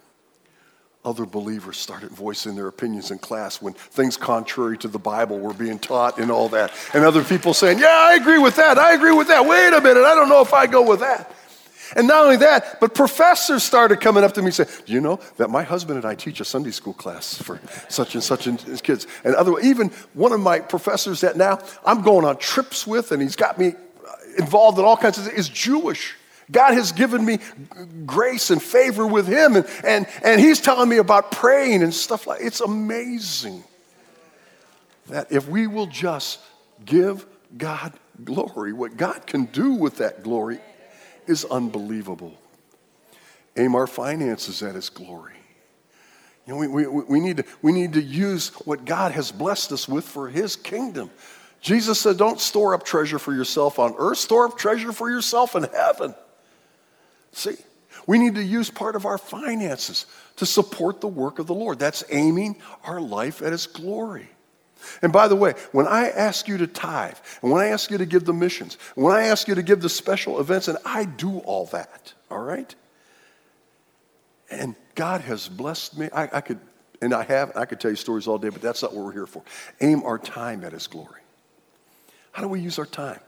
Other 1.05 1.27
believers 1.27 1.77
started 1.77 2.11
voicing 2.11 2.55
their 2.55 2.69
opinions 2.69 3.11
in 3.11 3.19
class 3.19 3.61
when 3.61 3.75
things 3.75 4.17
contrary 4.17 4.79
to 4.79 4.89
the 4.89 4.99
Bible 4.99 5.39
were 5.39 5.53
being 5.53 5.79
taught 5.79 6.19
and 6.19 6.31
all 6.31 6.49
that. 6.49 6.73
And 6.95 7.05
other 7.05 7.23
people 7.23 7.53
saying, 7.53 7.79
Yeah, 7.79 7.89
I 7.91 8.15
agree 8.15 8.39
with 8.39 8.57
that. 8.57 8.79
I 8.79 8.95
agree 8.95 9.13
with 9.13 9.29
that. 9.29 9.45
Wait 9.47 9.75
a 9.75 9.81
minute. 9.83 10.03
I 10.03 10.15
don't 10.15 10.31
know 10.31 10.41
if 10.41 10.55
I 10.55 10.67
go 10.67 10.89
with 10.89 11.01
that. 11.01 11.31
And 11.95 12.09
not 12.09 12.25
only 12.25 12.39
that, 12.39 12.81
but 12.81 12.95
professors 12.95 13.63
started 13.63 14.01
coming 14.01 14.25
up 14.25 14.33
to 14.33 14.41
me 14.41 14.47
and 14.47 14.55
saying, 14.55 14.71
Do 14.87 14.95
you 14.95 15.01
know 15.03 15.21
that 15.37 15.51
my 15.51 15.63
husband 15.63 15.99
and 15.99 16.07
I 16.07 16.15
teach 16.15 16.41
a 16.41 16.45
Sunday 16.45 16.71
school 16.71 16.95
class 16.95 17.35
for 17.35 17.61
such 17.91 18.15
and 18.15 18.25
such 18.25 18.47
and 18.47 18.83
kids? 18.83 19.07
And 19.25 19.35
other, 19.35 19.59
even 19.61 19.91
one 20.15 20.33
of 20.33 20.41
my 20.41 20.59
professors 20.59 21.21
that 21.21 21.37
now 21.37 21.59
I'm 21.85 22.01
going 22.01 22.25
on 22.25 22.39
trips 22.39 22.87
with, 22.87 23.13
and 23.13 23.21
he's 23.21 23.37
got 23.37 23.59
me 23.59 23.75
involved 24.39 24.79
in 24.79 24.87
all 24.87 24.97
kinds 24.97 25.19
of 25.19 25.25
things, 25.25 25.39
is 25.39 25.49
Jewish. 25.51 26.17
God 26.51 26.75
has 26.75 26.93
given 26.93 27.25
me 27.25 27.39
grace 28.05 28.51
and 28.51 28.63
favor 28.63 29.07
with 29.07 29.27
him, 29.27 29.57
and, 29.57 29.67
and, 29.85 30.07
and 30.23 30.41
he's 30.41 30.61
telling 30.61 30.89
me 30.89 30.99
about 30.99 31.31
praying 31.31 31.83
and 31.83 31.93
stuff 31.93 32.27
like 32.27 32.41
It's 32.43 32.61
amazing 32.61 33.65
that 35.09 35.31
if 35.31 35.49
we 35.49 35.67
will 35.67 35.87
just 35.87 36.41
give 36.85 37.27
God 37.57 37.93
glory, 38.25 38.73
what 38.73 38.97
God 38.97 39.27
can 39.27 39.47
do 39.47 39.73
with 39.73 39.99
that 39.99 40.23
glory 40.23 40.59
is 41.27 41.45
unbelievable. 41.45 42.35
Aim 43.57 43.75
our 43.75 43.87
finances 43.87 44.63
at 44.63 44.75
His 44.75 44.89
glory. 44.89 45.35
You 46.47 46.55
know, 46.55 46.61
we, 46.61 46.69
we, 46.69 46.87
we, 46.87 47.21
need 47.21 47.39
to, 47.39 47.45
we 47.63 47.73
need 47.73 47.95
to 47.95 48.03
use 48.03 48.49
what 48.67 48.85
God 48.85 49.13
has 49.13 49.33
blessed 49.33 49.73
us 49.73 49.89
with 49.89 50.05
for 50.05 50.29
His 50.29 50.57
kingdom. 50.57 51.11
Jesus 51.61 52.01
said, 52.01 52.19
Don't 52.19 52.41
store 52.41 52.75
up 52.75 52.85
treasure 52.85 53.19
for 53.19 53.33
yourself 53.33 53.79
on 53.79 53.95
earth, 53.97 54.19
store 54.19 54.47
up 54.47 54.59
treasure 54.59 54.93
for 54.93 55.09
yourself 55.09 55.55
in 55.55 55.63
heaven. 55.63 56.15
See, 57.35 57.57
we 58.07 58.19
need 58.19 58.35
to 58.37 58.43
use 58.43 58.71
part 58.71 58.97
of 58.97 59.07
our 59.07 59.19
finances 59.19 60.07
to 60.37 60.47
support 60.47 61.01
the 61.01 61.09
work 61.09 61.39
of 61.39 61.47
the 61.47 61.55
Lord. 61.55 61.79
That's 61.79 62.05
aiming 62.11 62.57
our 62.85 63.01
life 63.01 63.43
at 63.43 63.53
His 63.53 63.67
glory. 63.67 64.29
And 65.03 65.13
by 65.13 65.29
the 65.29 65.37
way, 65.37 65.55
when 65.73 65.87
I 65.87 66.09
ask 66.09 66.47
you 66.47 66.59
to 66.59 66.67
tithe, 66.67 67.17
and 67.43 67.51
when 67.51 67.63
I 67.63 67.69
ask 67.69 67.91
you 67.91 67.99
to 67.99 68.07
give 68.07 68.25
the 68.25 68.35
missions, 68.35 68.77
when 68.95 69.15
I 69.15 69.25
ask 69.25 69.49
you 69.49 69.55
to 69.55 69.63
give 69.63 69.81
the 69.81 69.89
special 69.89 70.41
events, 70.41 70.69
and 70.69 70.79
I 70.85 71.05
do 71.05 71.39
all 71.39 71.67
that, 71.67 72.13
all 72.31 72.43
right? 72.43 72.75
And 74.51 74.75
God 74.95 75.23
has 75.23 75.49
blessed 75.49 75.99
me. 75.99 76.11
I, 76.13 76.25
I 76.25 76.41
could, 76.43 76.61
and 77.01 77.15
I 77.15 77.23
have, 77.25 77.57
I 77.57 77.65
could 77.65 77.81
tell 77.81 77.91
you 77.91 77.97
stories 77.97 78.29
all 78.29 78.39
day, 78.39 78.51
but 78.51 78.61
that's 78.61 78.83
not 78.83 78.95
what 78.95 79.07
we're 79.07 79.13
here 79.13 79.27
for. 79.27 79.43
Aim 79.81 80.03
our 80.05 80.19
time 80.19 80.65
at 80.65 80.73
His 80.73 80.87
glory. 80.87 81.23
How 82.33 82.43
do 82.43 82.49
we 82.49 82.61
use 82.61 82.79
our 82.79 82.87
time? 82.87 83.21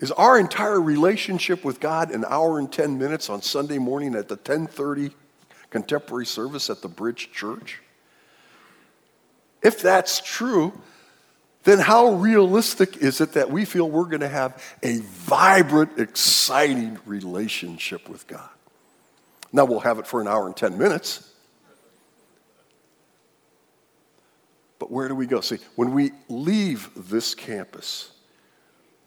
Is 0.00 0.10
our 0.12 0.38
entire 0.38 0.80
relationship 0.80 1.62
with 1.62 1.78
God 1.78 2.10
an 2.10 2.24
hour 2.26 2.58
and 2.58 2.72
10 2.72 2.98
minutes 2.98 3.28
on 3.28 3.42
Sunday 3.42 3.76
morning 3.76 4.14
at 4.14 4.28
the 4.28 4.34
1030 4.34 5.10
contemporary 5.68 6.24
service 6.24 6.70
at 6.70 6.80
the 6.80 6.88
Bridge 6.88 7.30
Church? 7.32 7.80
If 9.62 9.82
that's 9.82 10.20
true, 10.20 10.72
then 11.64 11.78
how 11.78 12.14
realistic 12.14 12.96
is 12.96 13.20
it 13.20 13.34
that 13.34 13.50
we 13.50 13.66
feel 13.66 13.90
we're 13.90 14.04
going 14.04 14.20
to 14.20 14.28
have 14.28 14.62
a 14.82 15.00
vibrant, 15.00 15.98
exciting 15.98 16.98
relationship 17.04 18.08
with 18.08 18.26
God? 18.26 18.48
Now, 19.52 19.66
we'll 19.66 19.80
have 19.80 19.98
it 19.98 20.06
for 20.06 20.22
an 20.22 20.28
hour 20.28 20.46
and 20.46 20.56
10 20.56 20.78
minutes. 20.78 21.30
But 24.78 24.90
where 24.90 25.08
do 25.08 25.14
we 25.14 25.26
go? 25.26 25.42
See, 25.42 25.58
when 25.74 25.92
we 25.92 26.12
leave 26.30 26.88
this 26.96 27.34
campus, 27.34 28.12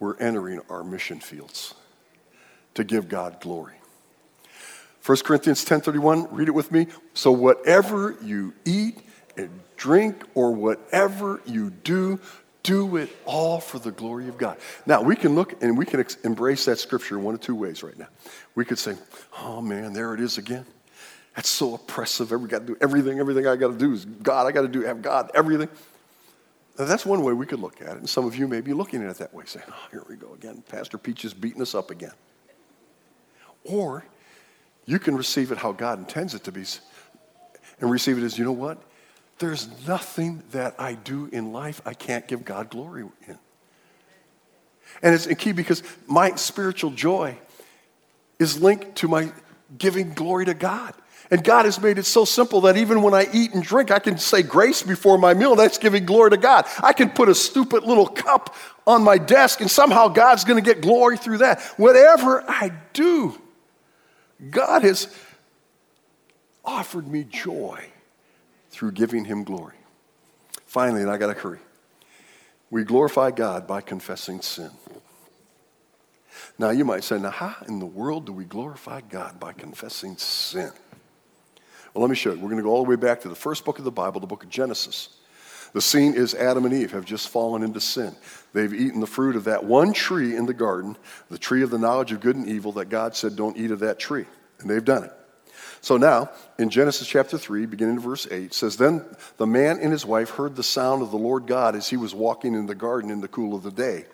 we're 0.03 0.17
entering 0.17 0.59
our 0.69 0.83
mission 0.83 1.21
fields 1.21 1.73
to 2.73 2.83
give 2.83 3.07
God 3.07 3.39
glory. 3.39 3.75
1 5.05 5.17
Corinthians 5.23 5.63
10:31, 5.63 6.27
read 6.29 6.49
it 6.49 6.53
with 6.53 6.73
me. 6.73 6.87
So 7.13 7.31
whatever 7.31 8.17
you 8.21 8.53
eat 8.65 8.99
and 9.37 9.49
drink, 9.77 10.25
or 10.35 10.51
whatever 10.51 11.39
you 11.45 11.69
do, 11.69 12.19
do 12.63 12.97
it 12.97 13.15
all 13.25 13.61
for 13.61 13.79
the 13.79 13.91
glory 13.91 14.27
of 14.27 14.37
God. 14.37 14.57
Now, 14.85 15.01
we 15.01 15.15
can 15.15 15.35
look 15.35 15.61
and 15.63 15.77
we 15.77 15.85
can 15.85 16.01
ex- 16.01 16.17
embrace 16.23 16.65
that 16.65 16.79
scripture 16.79 17.17
one 17.17 17.33
of 17.33 17.39
two 17.39 17.55
ways 17.55 17.81
right 17.81 17.97
now. 17.97 18.07
We 18.55 18.65
could 18.65 18.79
say, 18.79 18.95
oh 19.39 19.61
man, 19.61 19.93
there 19.93 20.13
it 20.13 20.19
is 20.19 20.37
again. 20.37 20.65
That's 21.35 21.49
so 21.49 21.75
oppressive. 21.75 22.33
Every 22.33 22.49
got 22.49 22.59
to 22.59 22.65
do 22.65 22.77
everything. 22.81 23.19
Everything 23.19 23.47
I 23.47 23.55
got 23.55 23.69
to 23.69 23.77
do 23.77 23.93
is 23.93 24.03
God. 24.03 24.47
I 24.47 24.51
got 24.51 24.63
to 24.63 24.67
do 24.67 24.81
have 24.81 25.01
God. 25.01 25.31
Everything. 25.33 25.69
Now, 26.77 26.85
that's 26.85 27.05
one 27.05 27.23
way 27.23 27.33
we 27.33 27.45
could 27.45 27.59
look 27.59 27.81
at 27.81 27.89
it. 27.89 27.97
And 27.97 28.09
some 28.09 28.25
of 28.25 28.35
you 28.35 28.47
may 28.47 28.61
be 28.61 28.73
looking 28.73 29.03
at 29.03 29.09
it 29.09 29.17
that 29.17 29.33
way, 29.33 29.45
saying, 29.45 29.65
"Oh, 29.69 29.87
here 29.91 30.03
we 30.09 30.15
go 30.15 30.33
again. 30.33 30.63
Pastor 30.67 30.97
Peach 30.97 31.23
is 31.23 31.33
beating 31.33 31.61
us 31.61 31.75
up 31.75 31.91
again." 31.91 32.13
Or 33.63 34.05
you 34.85 34.99
can 34.99 35.15
receive 35.15 35.51
it 35.51 35.59
how 35.59 35.71
God 35.71 35.99
intends 35.99 36.33
it 36.33 36.43
to 36.45 36.51
be, 36.51 36.65
and 37.79 37.91
receive 37.91 38.17
it 38.17 38.23
as, 38.23 38.37
you 38.37 38.45
know 38.45 38.51
what? 38.51 38.81
There's 39.39 39.87
nothing 39.87 40.43
that 40.51 40.75
I 40.79 40.93
do 40.93 41.27
in 41.31 41.53
life 41.53 41.81
I 41.85 41.93
can't 41.93 42.27
give 42.27 42.43
God 42.45 42.69
glory 42.69 43.05
in. 43.27 43.39
And 45.01 45.15
it's 45.15 45.27
key 45.41 45.51
because 45.51 45.83
my 46.07 46.35
spiritual 46.35 46.91
joy 46.91 47.37
is 48.39 48.61
linked 48.61 48.95
to 48.97 49.07
my 49.07 49.31
giving 49.77 50.13
glory 50.13 50.45
to 50.45 50.53
God. 50.53 50.93
And 51.33 51.43
God 51.43 51.65
has 51.65 51.81
made 51.81 51.97
it 51.97 52.05
so 52.05 52.25
simple 52.25 52.61
that 52.61 52.77
even 52.77 53.01
when 53.01 53.15
I 53.15 53.27
eat 53.33 53.55
and 53.55 53.63
drink, 53.63 53.89
I 53.89 53.97
can 53.97 54.19
say 54.19 54.43
grace 54.43 54.83
before 54.83 55.17
my 55.17 55.33
meal. 55.33 55.55
That's 55.55 55.79
giving 55.79 56.05
glory 56.05 56.29
to 56.29 56.37
God. 56.37 56.67
I 56.83 56.93
can 56.93 57.09
put 57.09 57.27
a 57.27 57.33
stupid 57.33 57.85
little 57.85 58.05
cup 58.05 58.55
on 58.85 59.03
my 59.03 59.17
desk, 59.17 59.59
and 59.59 59.71
somehow 59.71 60.09
God's 60.09 60.43
going 60.43 60.63
to 60.63 60.73
get 60.73 60.83
glory 60.83 61.17
through 61.17 61.39
that. 61.39 61.59
Whatever 61.77 62.43
I 62.47 62.71
do, 62.93 63.33
God 64.51 64.83
has 64.83 65.07
offered 66.63 67.07
me 67.07 67.23
joy 67.23 67.83
through 68.69 68.91
giving 68.91 69.25
him 69.25 69.43
glory. 69.43 69.77
Finally, 70.67 71.01
and 71.01 71.09
I 71.09 71.17
got 71.17 71.33
to 71.33 71.41
hurry, 71.41 71.61
we 72.69 72.83
glorify 72.83 73.31
God 73.31 73.65
by 73.65 73.81
confessing 73.81 74.41
sin. 74.41 74.69
Now, 76.59 76.69
you 76.69 76.85
might 76.85 77.03
say, 77.03 77.17
now, 77.17 77.31
how 77.31 77.55
in 77.67 77.79
the 77.79 77.87
world 77.87 78.27
do 78.27 78.33
we 78.33 78.45
glorify 78.45 79.01
God 79.01 79.39
by 79.39 79.53
confessing 79.53 80.17
sin? 80.17 80.71
Well, 81.93 82.01
let 82.01 82.09
me 82.09 82.15
show 82.15 82.31
you. 82.31 82.37
We're 82.39 82.49
going 82.49 82.57
to 82.57 82.63
go 82.63 82.71
all 82.71 82.83
the 82.83 82.89
way 82.89 82.95
back 82.95 83.21
to 83.21 83.29
the 83.29 83.35
first 83.35 83.65
book 83.65 83.77
of 83.77 83.85
the 83.85 83.91
Bible, 83.91 84.19
the 84.19 84.27
book 84.27 84.43
of 84.43 84.49
Genesis. 84.49 85.09
The 85.73 85.81
scene 85.81 86.13
is 86.13 86.35
Adam 86.35 86.65
and 86.65 86.73
Eve 86.73 86.91
have 86.91 87.05
just 87.05 87.29
fallen 87.29 87.63
into 87.63 87.79
sin. 87.79 88.15
They've 88.53 88.73
eaten 88.73 88.99
the 88.99 89.07
fruit 89.07 89.35
of 89.35 89.45
that 89.45 89.63
one 89.63 89.93
tree 89.93 90.35
in 90.35 90.45
the 90.45 90.53
garden, 90.53 90.95
the 91.29 91.37
tree 91.37 91.63
of 91.63 91.71
the 91.71 91.79
knowledge 91.79 92.11
of 92.11 92.21
good 92.21 92.35
and 92.35 92.47
evil 92.47 92.71
that 92.73 92.89
God 92.89 93.15
said, 93.15 93.35
don't 93.35 93.57
eat 93.57 93.71
of 93.71 93.79
that 93.79 93.99
tree. 93.99 94.25
And 94.59 94.69
they've 94.69 94.85
done 94.85 95.03
it. 95.05 95.13
So 95.81 95.97
now, 95.97 96.29
in 96.57 96.69
Genesis 96.69 97.07
chapter 97.07 97.37
3, 97.37 97.65
beginning 97.65 97.95
in 97.95 98.01
verse 98.01 98.27
8, 98.29 98.53
says, 98.53 98.77
Then 98.77 99.03
the 99.37 99.47
man 99.47 99.79
and 99.79 99.91
his 99.91 100.05
wife 100.05 100.29
heard 100.29 100.55
the 100.55 100.63
sound 100.63 101.01
of 101.01 101.11
the 101.11 101.17
Lord 101.17 101.45
God 101.45 101.75
as 101.75 101.89
he 101.89 101.97
was 101.97 102.15
walking 102.15 102.53
in 102.53 102.67
the 102.67 102.75
garden 102.75 103.11
in 103.11 103.19
the 103.19 103.27
cool 103.27 103.55
of 103.55 103.63
the 103.63 103.71
day. 103.71 104.05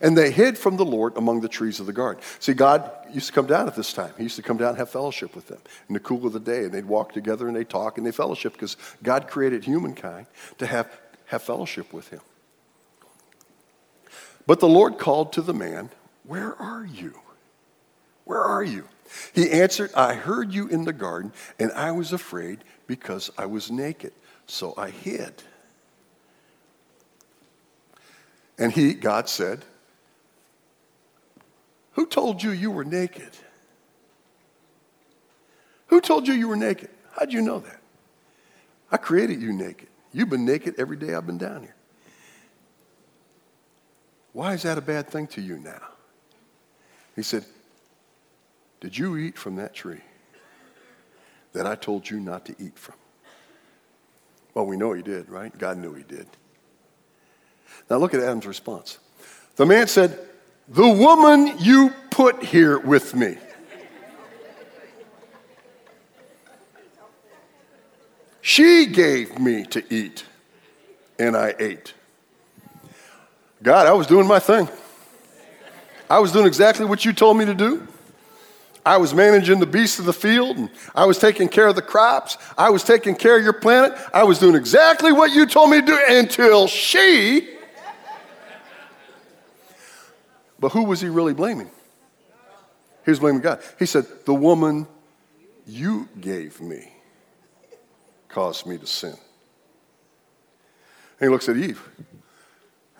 And 0.00 0.16
they 0.16 0.30
hid 0.30 0.58
from 0.58 0.76
the 0.76 0.84
Lord 0.84 1.16
among 1.16 1.40
the 1.40 1.48
trees 1.48 1.80
of 1.80 1.86
the 1.86 1.92
garden. 1.92 2.22
See, 2.38 2.54
God 2.54 2.90
used 3.12 3.28
to 3.28 3.32
come 3.32 3.46
down 3.46 3.66
at 3.66 3.76
this 3.76 3.92
time. 3.92 4.12
He 4.16 4.24
used 4.24 4.36
to 4.36 4.42
come 4.42 4.56
down 4.56 4.70
and 4.70 4.78
have 4.78 4.90
fellowship 4.90 5.34
with 5.34 5.48
them 5.48 5.60
in 5.88 5.94
the 5.94 6.00
cool 6.00 6.26
of 6.26 6.32
the 6.32 6.40
day. 6.40 6.64
And 6.64 6.72
they'd 6.72 6.84
walk 6.84 7.12
together 7.12 7.48
and 7.48 7.56
they'd 7.56 7.68
talk 7.68 7.98
and 7.98 8.06
they 8.06 8.12
fellowship 8.12 8.52
because 8.52 8.76
God 9.02 9.28
created 9.28 9.64
humankind 9.64 10.26
to 10.58 10.66
have, 10.66 10.90
have 11.26 11.42
fellowship 11.42 11.92
with 11.92 12.08
him. 12.08 12.20
But 14.46 14.60
the 14.60 14.68
Lord 14.68 14.98
called 14.98 15.32
to 15.34 15.42
the 15.42 15.54
man, 15.54 15.90
Where 16.24 16.54
are 16.56 16.84
you? 16.84 17.14
Where 18.24 18.42
are 18.42 18.62
you? 18.62 18.84
He 19.32 19.50
answered, 19.50 19.90
I 19.94 20.14
heard 20.14 20.52
you 20.52 20.68
in 20.68 20.84
the 20.84 20.92
garden, 20.92 21.32
and 21.58 21.72
I 21.72 21.92
was 21.92 22.12
afraid 22.12 22.58
because 22.86 23.30
I 23.38 23.46
was 23.46 23.70
naked. 23.70 24.12
So 24.46 24.74
I 24.76 24.90
hid. 24.90 25.42
And 28.58 28.72
he, 28.72 28.94
God 28.94 29.28
said, 29.28 29.64
Who 31.96 32.06
told 32.06 32.42
you 32.42 32.50
you 32.50 32.70
were 32.70 32.84
naked? 32.84 33.30
Who 35.86 36.02
told 36.02 36.28
you 36.28 36.34
you 36.34 36.46
were 36.46 36.56
naked? 36.56 36.90
How'd 37.18 37.32
you 37.32 37.40
know 37.40 37.58
that? 37.60 37.80
I 38.92 38.98
created 38.98 39.40
you 39.40 39.50
naked. 39.50 39.88
You've 40.12 40.28
been 40.28 40.44
naked 40.44 40.74
every 40.76 40.98
day 40.98 41.14
I've 41.14 41.26
been 41.26 41.38
down 41.38 41.62
here. 41.62 41.74
Why 44.34 44.52
is 44.52 44.62
that 44.64 44.76
a 44.76 44.82
bad 44.82 45.08
thing 45.08 45.26
to 45.28 45.40
you 45.40 45.56
now? 45.58 45.80
He 47.14 47.22
said, 47.22 47.46
Did 48.80 48.98
you 48.98 49.16
eat 49.16 49.38
from 49.38 49.56
that 49.56 49.72
tree 49.72 50.02
that 51.54 51.66
I 51.66 51.76
told 51.76 52.10
you 52.10 52.20
not 52.20 52.44
to 52.44 52.54
eat 52.58 52.78
from? 52.78 52.96
Well, 54.52 54.66
we 54.66 54.76
know 54.76 54.92
he 54.92 55.02
did, 55.02 55.30
right? 55.30 55.56
God 55.56 55.78
knew 55.78 55.94
he 55.94 56.02
did. 56.02 56.26
Now 57.88 57.96
look 57.96 58.12
at 58.12 58.20
Adam's 58.20 58.46
response. 58.46 58.98
The 59.56 59.64
man 59.64 59.86
said, 59.86 60.18
The 60.68 60.88
woman 60.88 61.58
you 61.58 61.92
put 62.10 62.42
here 62.42 62.78
with 62.78 63.14
me. 63.14 63.36
She 68.40 68.86
gave 68.86 69.38
me 69.38 69.64
to 69.66 69.82
eat, 69.94 70.24
and 71.18 71.36
I 71.36 71.54
ate. 71.58 71.94
God, 73.62 73.86
I 73.86 73.92
was 73.92 74.06
doing 74.06 74.26
my 74.26 74.38
thing. 74.38 74.68
I 76.08 76.18
was 76.20 76.32
doing 76.32 76.46
exactly 76.46 76.86
what 76.86 77.04
you 77.04 77.12
told 77.12 77.36
me 77.36 77.44
to 77.44 77.54
do. 77.54 77.86
I 78.84 78.96
was 78.98 79.12
managing 79.12 79.58
the 79.58 79.66
beasts 79.66 79.98
of 79.98 80.04
the 80.04 80.12
field, 80.12 80.56
and 80.56 80.70
I 80.94 81.06
was 81.06 81.18
taking 81.18 81.48
care 81.48 81.66
of 81.66 81.74
the 81.74 81.82
crops. 81.82 82.38
I 82.56 82.70
was 82.70 82.84
taking 82.84 83.16
care 83.16 83.36
of 83.36 83.42
your 83.42 83.52
planet. 83.52 83.98
I 84.14 84.22
was 84.22 84.38
doing 84.38 84.54
exactly 84.54 85.12
what 85.12 85.32
you 85.32 85.46
told 85.46 85.70
me 85.70 85.80
to 85.80 85.86
do 85.86 85.98
until 86.08 86.68
she. 86.68 87.55
But 90.66 90.72
who 90.72 90.82
was 90.82 91.00
he 91.00 91.08
really 91.08 91.32
blaming? 91.32 91.70
He 93.04 93.12
was 93.12 93.20
blaming 93.20 93.40
God. 93.40 93.60
He 93.78 93.86
said, 93.86 94.04
The 94.24 94.34
woman 94.34 94.88
you 95.64 96.08
gave 96.20 96.60
me 96.60 96.92
caused 98.26 98.66
me 98.66 98.76
to 98.76 98.84
sin. 98.84 99.10
And 101.20 101.20
he 101.20 101.28
looks 101.28 101.48
at 101.48 101.56
Eve. 101.56 101.88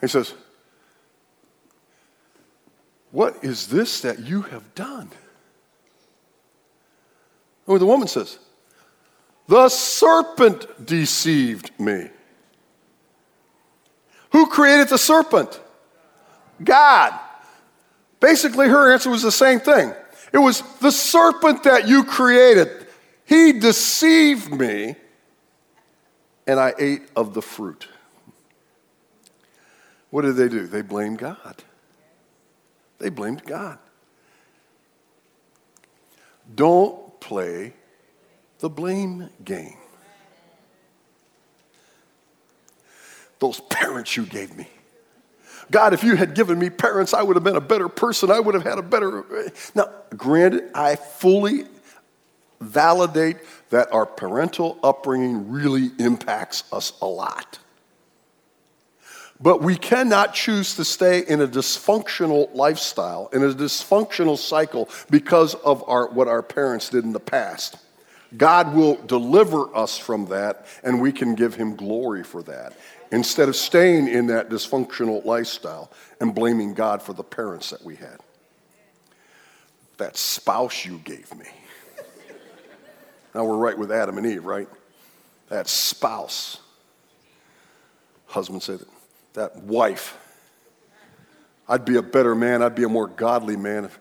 He 0.00 0.06
says, 0.06 0.32
what 3.10 3.42
is 3.42 3.66
this 3.66 4.00
that 4.02 4.20
you 4.20 4.42
have 4.42 4.76
done? 4.76 5.10
Or 7.66 7.80
the 7.80 7.86
woman 7.86 8.06
says, 8.06 8.38
The 9.48 9.68
serpent 9.70 10.86
deceived 10.86 11.72
me. 11.80 12.10
Who 14.30 14.46
created 14.50 14.88
the 14.88 14.98
serpent? 14.98 15.60
God. 16.62 17.22
Basically, 18.26 18.68
her 18.68 18.92
answer 18.92 19.08
was 19.08 19.22
the 19.22 19.30
same 19.30 19.60
thing. 19.60 19.94
It 20.32 20.38
was 20.38 20.60
the 20.80 20.90
serpent 20.90 21.62
that 21.62 21.86
you 21.86 22.02
created. 22.02 22.88
He 23.24 23.52
deceived 23.52 24.50
me, 24.50 24.96
and 26.44 26.58
I 26.58 26.74
ate 26.76 27.02
of 27.14 27.34
the 27.34 27.40
fruit. 27.40 27.86
What 30.10 30.22
did 30.22 30.34
they 30.34 30.48
do? 30.48 30.66
They 30.66 30.82
blamed 30.82 31.18
God. 31.18 31.62
They 32.98 33.10
blamed 33.10 33.44
God. 33.44 33.78
Don't 36.52 37.20
play 37.20 37.74
the 38.58 38.68
blame 38.68 39.30
game. 39.44 39.78
Those 43.38 43.60
parents 43.60 44.16
you 44.16 44.26
gave 44.26 44.56
me. 44.56 44.66
God, 45.70 45.94
if 45.94 46.04
you 46.04 46.16
had 46.16 46.34
given 46.34 46.58
me 46.58 46.70
parents, 46.70 47.12
I 47.12 47.22
would 47.22 47.36
have 47.36 47.44
been 47.44 47.56
a 47.56 47.60
better 47.60 47.88
person. 47.88 48.30
I 48.30 48.40
would 48.40 48.54
have 48.54 48.64
had 48.64 48.78
a 48.78 48.82
better. 48.82 49.24
Now, 49.74 49.88
granted, 50.16 50.70
I 50.74 50.96
fully 50.96 51.64
validate 52.60 53.38
that 53.70 53.92
our 53.92 54.06
parental 54.06 54.78
upbringing 54.82 55.50
really 55.50 55.90
impacts 55.98 56.64
us 56.72 56.92
a 57.02 57.06
lot. 57.06 57.58
But 59.38 59.60
we 59.60 59.76
cannot 59.76 60.32
choose 60.32 60.76
to 60.76 60.84
stay 60.84 61.20
in 61.20 61.42
a 61.42 61.48
dysfunctional 61.48 62.54
lifestyle, 62.54 63.28
in 63.34 63.42
a 63.42 63.48
dysfunctional 63.48 64.38
cycle 64.38 64.88
because 65.10 65.54
of 65.54 65.86
our, 65.86 66.08
what 66.08 66.26
our 66.26 66.42
parents 66.42 66.88
did 66.88 67.04
in 67.04 67.12
the 67.12 67.20
past. 67.20 67.76
God 68.36 68.74
will 68.74 68.96
deliver 69.06 69.74
us 69.76 69.98
from 69.98 70.26
that, 70.26 70.66
and 70.82 71.00
we 71.02 71.12
can 71.12 71.34
give 71.34 71.54
Him 71.54 71.76
glory 71.76 72.24
for 72.24 72.42
that 72.44 72.72
instead 73.12 73.48
of 73.48 73.56
staying 73.56 74.08
in 74.08 74.26
that 74.26 74.48
dysfunctional 74.48 75.24
lifestyle 75.24 75.90
and 76.20 76.34
blaming 76.34 76.74
God 76.74 77.02
for 77.02 77.12
the 77.12 77.22
parents 77.22 77.70
that 77.70 77.84
we 77.84 77.96
had. 77.96 78.18
That 79.98 80.16
spouse 80.16 80.84
you 80.84 80.98
gave 80.98 81.34
me. 81.34 81.46
now 83.34 83.44
we're 83.44 83.56
right 83.56 83.78
with 83.78 83.90
Adam 83.90 84.18
and 84.18 84.26
Eve, 84.26 84.44
right? 84.44 84.68
That 85.48 85.68
spouse. 85.68 86.60
Husband 88.26 88.62
said, 88.62 88.80
that 89.34 89.56
wife. 89.56 90.18
I'd 91.68 91.84
be 91.84 91.96
a 91.96 92.02
better 92.02 92.34
man, 92.34 92.62
I'd 92.62 92.74
be 92.74 92.84
a 92.84 92.88
more 92.88 93.06
godly 93.06 93.56
man 93.56 93.84
if, 93.84 93.98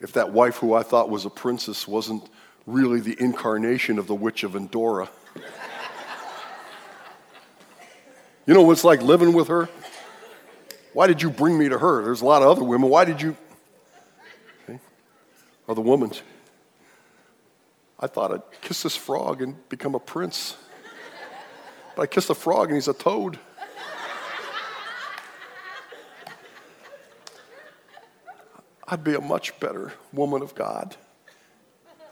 if 0.00 0.12
that 0.12 0.32
wife 0.32 0.56
who 0.56 0.74
I 0.74 0.82
thought 0.82 1.08
was 1.08 1.24
a 1.24 1.30
princess 1.30 1.88
wasn't 1.88 2.28
really 2.66 3.00
the 3.00 3.16
incarnation 3.18 3.98
of 3.98 4.06
the 4.06 4.14
witch 4.14 4.44
of 4.44 4.54
Endora. 4.56 5.08
You 8.46 8.54
know 8.54 8.62
what 8.62 8.72
it's 8.72 8.84
like 8.84 9.02
living 9.02 9.32
with 9.32 9.48
her? 9.48 9.68
Why 10.92 11.06
did 11.06 11.20
you 11.20 11.30
bring 11.30 11.58
me 11.58 11.68
to 11.68 11.78
her? 11.78 12.02
There's 12.02 12.22
a 12.22 12.24
lot 12.24 12.42
of 12.42 12.48
other 12.48 12.64
women. 12.64 12.88
Why 12.88 13.04
did 13.04 13.20
you? 13.20 13.36
Okay. 14.64 14.78
Or 15.66 15.74
the 15.74 15.80
woman. 15.82 16.12
I 17.98 18.06
thought 18.06 18.32
I'd 18.32 18.60
kiss 18.60 18.82
this 18.82 18.96
frog 18.96 19.42
and 19.42 19.68
become 19.68 19.94
a 19.94 20.00
prince. 20.00 20.56
But 21.94 22.02
I 22.02 22.06
kissed 22.06 22.30
a 22.30 22.34
frog 22.34 22.68
and 22.68 22.76
he's 22.76 22.88
a 22.88 22.94
toad. 22.94 23.38
I'd 28.88 29.02
be 29.02 29.14
a 29.14 29.20
much 29.20 29.58
better 29.58 29.92
woman 30.12 30.42
of 30.42 30.54
God 30.54 30.96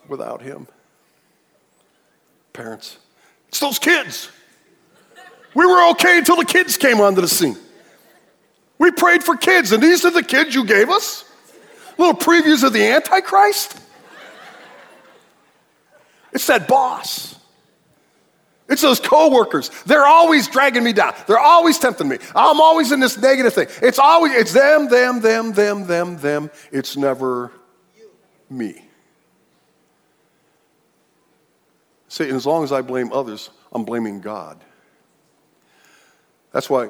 without 0.08 0.42
him. 0.42 0.66
Parents, 2.52 2.98
it's 3.48 3.60
those 3.60 3.78
kids. 3.78 4.30
We 5.54 5.66
were 5.66 5.90
okay 5.90 6.18
until 6.18 6.36
the 6.36 6.44
kids 6.44 6.76
came 6.76 7.00
onto 7.00 7.20
the 7.20 7.28
scene. 7.28 7.56
We 8.78 8.90
prayed 8.90 9.22
for 9.22 9.36
kids, 9.36 9.72
and 9.72 9.82
these 9.82 10.04
are 10.04 10.10
the 10.10 10.22
kids 10.22 10.54
you 10.54 10.64
gave 10.64 10.90
us? 10.90 11.24
Little 11.96 12.14
previews 12.14 12.64
of 12.64 12.72
the 12.72 12.84
Antichrist? 12.84 13.80
It's 16.32 16.46
that 16.48 16.66
boss. 16.66 17.36
It's 18.68 18.82
those 18.82 18.98
coworkers. 18.98 19.70
They're 19.86 20.06
always 20.06 20.48
dragging 20.48 20.82
me 20.82 20.92
down. 20.92 21.14
They're 21.28 21.38
always 21.38 21.78
tempting 21.78 22.08
me. 22.08 22.18
I'm 22.34 22.60
always 22.60 22.92
in 22.92 22.98
this 22.98 23.16
negative 23.16 23.52
thing. 23.52 23.68
It's 23.82 23.98
always 23.98 24.32
it's 24.32 24.52
them, 24.52 24.88
them, 24.88 25.20
them, 25.20 25.52
them, 25.52 25.86
them, 25.86 26.16
them. 26.16 26.50
It's 26.72 26.96
never 26.96 27.52
me. 28.50 28.84
See, 32.08 32.24
and 32.24 32.34
as 32.34 32.46
long 32.46 32.64
as 32.64 32.72
I 32.72 32.80
blame 32.80 33.12
others, 33.12 33.50
I'm 33.72 33.84
blaming 33.84 34.20
God. 34.20 34.64
That's 36.54 36.70
why 36.70 36.88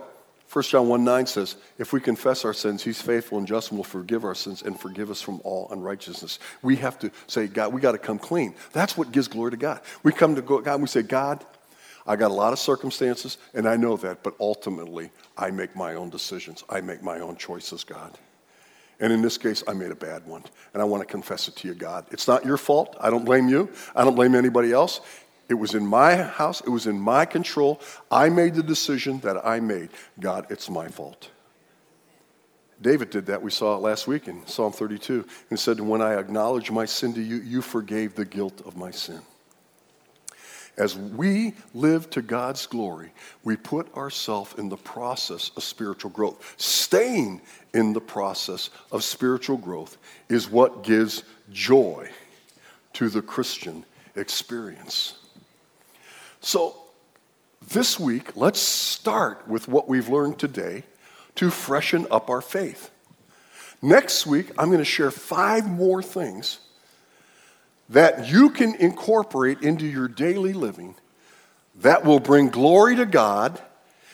1 0.53 0.63
John 0.65 0.89
1 0.89 1.03
9 1.03 1.27
says, 1.27 1.57
If 1.79 1.95
we 1.95 2.01
confess 2.01 2.45
our 2.45 2.53
sins, 2.53 2.85
He's 2.85 3.01
faithful 3.01 3.39
and 3.39 3.47
just 3.47 3.71
and 3.71 3.79
will 3.79 3.85
forgive 3.85 4.23
our 4.23 4.35
sins 4.35 4.61
and 4.61 4.79
forgive 4.79 5.11
us 5.11 5.23
from 5.23 5.41
all 5.43 5.69
unrighteousness. 5.73 6.39
We 6.63 6.77
have 6.77 6.99
to 6.99 7.11
say, 7.27 7.47
God, 7.47 7.73
we 7.73 7.81
got 7.81 7.93
to 7.93 7.99
come 7.99 8.19
clean. 8.19 8.55
That's 8.73 8.97
what 8.97 9.11
gives 9.11 9.27
glory 9.27 9.53
to 9.53 9.57
God. 9.57 9.81
We 10.03 10.13
come 10.13 10.37
to 10.37 10.43
God 10.43 10.67
and 10.67 10.83
we 10.83 10.89
say, 10.89 11.03
God, 11.03 11.45
I 12.07 12.17
got 12.17 12.31
a 12.31 12.35
lot 12.35 12.53
of 12.53 12.59
circumstances, 12.59 13.39
and 13.55 13.67
I 13.67 13.77
know 13.77 13.97
that, 13.97 14.23
but 14.23 14.35
ultimately, 14.39 15.11
I 15.39 15.51
make 15.51 15.75
my 15.75 15.95
own 15.95 16.11
decisions. 16.11 16.63
I 16.69 16.83
make 16.83 17.03
my 17.03 17.21
own 17.21 17.37
choices, 17.37 17.83
God. 17.83 18.19
And 19.01 19.13
in 19.13 19.23
this 19.23 19.39
case, 19.39 19.65
I 19.67 19.73
made 19.73 19.91
a 19.91 19.97
bad 19.97 20.27
one. 20.27 20.45
And 20.73 20.83
I 20.83 20.85
want 20.85 21.01
to 21.01 21.07
confess 21.07 21.49
it 21.49 21.57
to 21.57 21.69
you, 21.69 21.75
God. 21.75 22.07
It's 22.11 22.29
not 22.29 22.45
your 22.45 22.59
fault. 22.59 22.97
I 23.01 23.11
don't 23.11 23.25
blame 23.25 23.49
you. 23.49 23.71
I 23.97 24.05
don't 24.05 24.15
blame 24.15 24.35
anybody 24.35 24.73
else. 24.73 25.01
It 25.49 25.55
was 25.55 25.75
in 25.75 25.87
my 25.87 26.17
house. 26.17 26.61
It 26.63 26.71
was 26.71 26.87
in 26.87 26.99
my 26.99 27.25
control. 27.25 27.81
I 28.11 28.29
made 28.29 28.55
the 28.55 28.63
decision 28.63 29.21
that 29.21 29.47
I 29.47 29.61
made. 29.61 29.91
God, 30.19 30.47
it's 30.51 30.71
my 30.71 30.89
fault. 30.89 31.31
David 32.81 33.11
did 33.11 33.27
that. 33.27 33.43
We 33.43 33.51
saw 33.51 33.77
it 33.77 33.81
last 33.81 34.07
week 34.07 34.27
in 34.27 34.47
Psalm 34.47 34.73
32. 34.73 35.27
And 35.51 35.59
said, 35.59 35.81
When 35.81 36.03
I 36.03 36.15
acknowledge 36.15 36.71
my 36.71 36.85
sin 36.87 37.15
to 37.15 37.23
you, 37.23 37.37
you 37.37 37.63
forgave 37.63 38.15
the 38.15 38.25
guilt 38.25 38.63
of 38.67 38.77
my 38.77 38.91
sin. 38.91 39.21
As 40.77 40.97
we 40.97 41.55
live 41.73 42.11
to 42.11 42.23
God's 42.23 42.67
glory, 42.67 43.13
we 43.45 43.57
put 43.57 43.95
ourselves 43.95 44.55
in 44.59 44.69
the 44.69 44.77
process 44.77 45.53
of 45.57 45.63
spiritual 45.63 46.11
growth. 46.11 46.55
Staying 46.57 47.43
in 47.75 47.93
the 47.93 48.01
process 48.01 48.71
of 48.91 49.05
spiritual 49.05 49.57
growth 49.57 49.99
is 50.29 50.51
what 50.51 50.83
gives 50.83 51.23
joy 51.53 52.09
to 52.95 53.09
the 53.09 53.23
Christian 53.23 53.85
experience. 54.17 55.15
So, 56.45 56.77
this 57.69 57.99
week, 57.99 58.37
let's 58.37 58.61
start 58.61 59.49
with 59.49 59.67
what 59.67 59.89
we've 59.89 60.11
learned 60.11 60.39
today 60.39 60.83
to 61.37 61.49
freshen 61.49 62.07
up 62.11 62.29
our 62.29 62.43
faith. 62.43 62.91
Next 63.81 64.27
week, 64.27 64.51
I'm 64.59 64.67
going 64.67 64.79
to 64.79 64.85
share 64.85 65.11
five 65.11 65.67
more 65.67 66.03
things 66.03 66.59
that 67.89 68.29
you 68.29 68.51
can 68.51 68.75
incorporate 68.75 69.63
into 69.63 69.87
your 69.87 70.07
daily 70.07 70.53
living 70.53 70.97
that 71.77 72.05
will 72.05 72.21
bring 72.21 72.51
glory 72.51 72.97
to 72.97 73.07
God. 73.07 73.59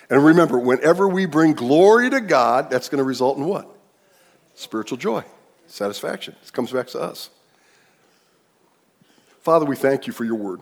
And 0.08 0.24
remember, 0.24 0.56
whenever 0.56 1.08
we 1.08 1.26
bring 1.26 1.54
glory 1.54 2.10
to 2.10 2.20
God, 2.20 2.70
that's 2.70 2.88
going 2.88 2.98
to 2.98 3.04
result 3.04 3.38
in 3.38 3.44
what? 3.44 3.68
Spiritual 4.54 4.98
joy, 4.98 5.24
satisfaction. 5.66 6.36
It 6.44 6.52
comes 6.52 6.70
back 6.70 6.86
to 6.88 7.00
us. 7.00 7.28
Father, 9.40 9.66
we 9.66 9.74
thank 9.74 10.06
you 10.06 10.12
for 10.12 10.24
your 10.24 10.36
word. 10.36 10.60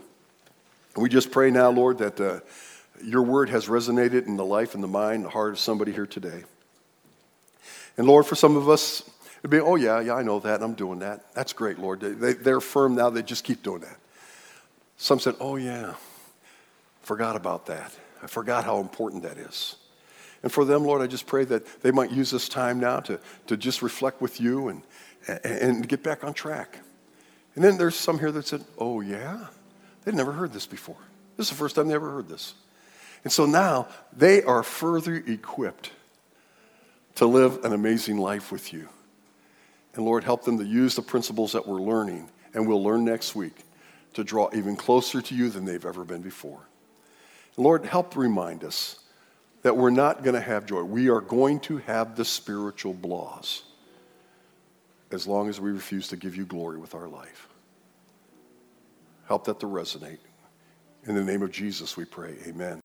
And 0.95 1.03
we 1.03 1.09
just 1.09 1.30
pray 1.30 1.51
now, 1.51 1.70
Lord, 1.70 1.99
that 1.99 2.20
uh, 2.20 2.41
your 3.03 3.22
word 3.22 3.51
has 3.51 3.66
resonated 3.66 4.26
in 4.26 4.36
the 4.36 4.45
life 4.45 4.74
and 4.74 4.82
the 4.82 4.89
mind, 4.89 5.16
and 5.16 5.24
the 5.26 5.30
heart 5.30 5.53
of 5.53 5.59
somebody 5.59 5.93
here 5.93 6.07
today. 6.07 6.45
And 7.97 8.07
Lord, 8.07 8.26
for 8.26 8.34
some 8.34 8.57
of 8.57 8.68
us, 8.68 9.09
it'd 9.41 9.51
be, 9.51 9.61
oh, 9.61 9.76
yeah, 9.76 10.01
yeah, 10.01 10.14
I 10.14 10.22
know 10.22 10.41
that. 10.41 10.62
I'm 10.62 10.74
doing 10.74 11.01
that. 11.01 11.34
That's 11.34 11.53
great, 11.53 11.78
Lord. 11.78 12.01
They, 12.01 12.32
they're 12.32 12.61
firm 12.61 12.95
now. 12.95 13.11
They 13.11 13.22
just 13.22 13.45
keep 13.45 13.62
doing 13.62 13.80
that. 13.80 13.97
Some 14.97 15.20
said, 15.20 15.34
oh, 15.41 15.57
yeah, 15.57 15.95
forgot 17.03 17.36
about 17.36 17.66
that. 17.66 17.97
I 18.22 18.26
forgot 18.26 18.64
how 18.64 18.80
important 18.80 19.22
that 19.22 19.39
is. 19.39 19.76
And 20.43 20.53
for 20.53 20.64
them, 20.64 20.84
Lord, 20.84 21.03
I 21.03 21.07
just 21.07 21.26
pray 21.26 21.45
that 21.47 21.82
they 21.82 21.91
might 21.91 22.11
use 22.11 22.30
this 22.30 22.49
time 22.49 22.80
now 22.80 23.01
to, 23.01 23.20
to 23.47 23.57
just 23.57 23.82
reflect 23.82 24.20
with 24.20 24.41
you 24.41 24.68
and, 24.68 24.82
and 25.45 25.89
get 25.89 26.03
back 26.03 26.24
on 26.24 26.34
track. 26.34 26.78
And 27.55 27.64
then 27.64 27.76
there's 27.76 27.97
some 27.97 28.18
here 28.18 28.30
that 28.32 28.47
said, 28.47 28.64
oh, 28.78 29.01
yeah, 29.01 29.47
they'd 30.09 30.14
never 30.14 30.32
heard 30.32 30.54
this 30.54 30.66
before. 30.66 30.96
This 31.36 31.48
is 31.48 31.50
the 31.50 31.56
first 31.56 31.76
time 31.76 31.88
they 31.88 31.94
ever 31.94 32.11
heard 32.11 32.30
this. 32.30 32.54
And 33.24 33.30
so 33.32 33.44
now 33.44 33.88
they 34.16 34.42
are 34.42 34.62
further 34.62 35.16
equipped 35.16 35.90
to 37.16 37.26
live 37.26 37.62
an 37.62 37.74
amazing 37.74 38.16
life 38.16 38.50
with 38.50 38.72
you. 38.72 38.88
And 39.94 40.06
Lord, 40.06 40.24
help 40.24 40.44
them 40.44 40.56
to 40.59 40.64
use 40.64 40.94
the 40.94 41.02
principles 41.02 41.52
that 41.52 41.68
we're 41.68 41.82
learning 41.82 42.30
and 42.54 42.66
we'll 42.66 42.82
learn 42.82 43.04
next 43.04 43.36
week 43.36 43.54
to 44.14 44.24
draw 44.24 44.48
even 44.54 44.76
closer 44.76 45.20
to 45.20 45.34
you 45.34 45.50
than 45.50 45.66
they've 45.66 45.84
ever 45.84 46.04
been 46.06 46.22
before. 46.22 46.66
And 47.56 47.64
Lord, 47.66 47.84
help 47.84 48.16
remind 48.16 48.64
us 48.64 49.00
that 49.61 49.76
we're 49.76 49.90
not 49.90 50.22
going 50.22 50.36
to 50.36 50.40
have 50.40 50.64
joy. 50.64 50.84
We 50.84 51.11
are 51.11 51.20
going 51.20 51.61
to 51.61 51.78
have 51.78 52.16
the 52.16 52.24
spiritual 52.24 52.94
blaws 52.94 53.62
as 55.11 55.26
long 55.26 55.50
as 55.50 55.61
we 55.61 55.70
refuse 55.70 56.09
to 56.09 56.16
give 56.16 56.34
you 56.34 56.46
glory 56.46 56.78
with 56.78 56.94
our 56.94 57.09
life. 57.09 57.48
Help 59.28 59.44
that 59.44 59.60
to 59.60 59.66
resonate. 59.66 60.18
In 61.06 61.14
the 61.14 61.22
name 61.22 61.42
of 61.42 61.52
Jesus, 61.52 61.96
we 61.96 62.04
pray. 62.04 62.34
Amen. 62.46 62.76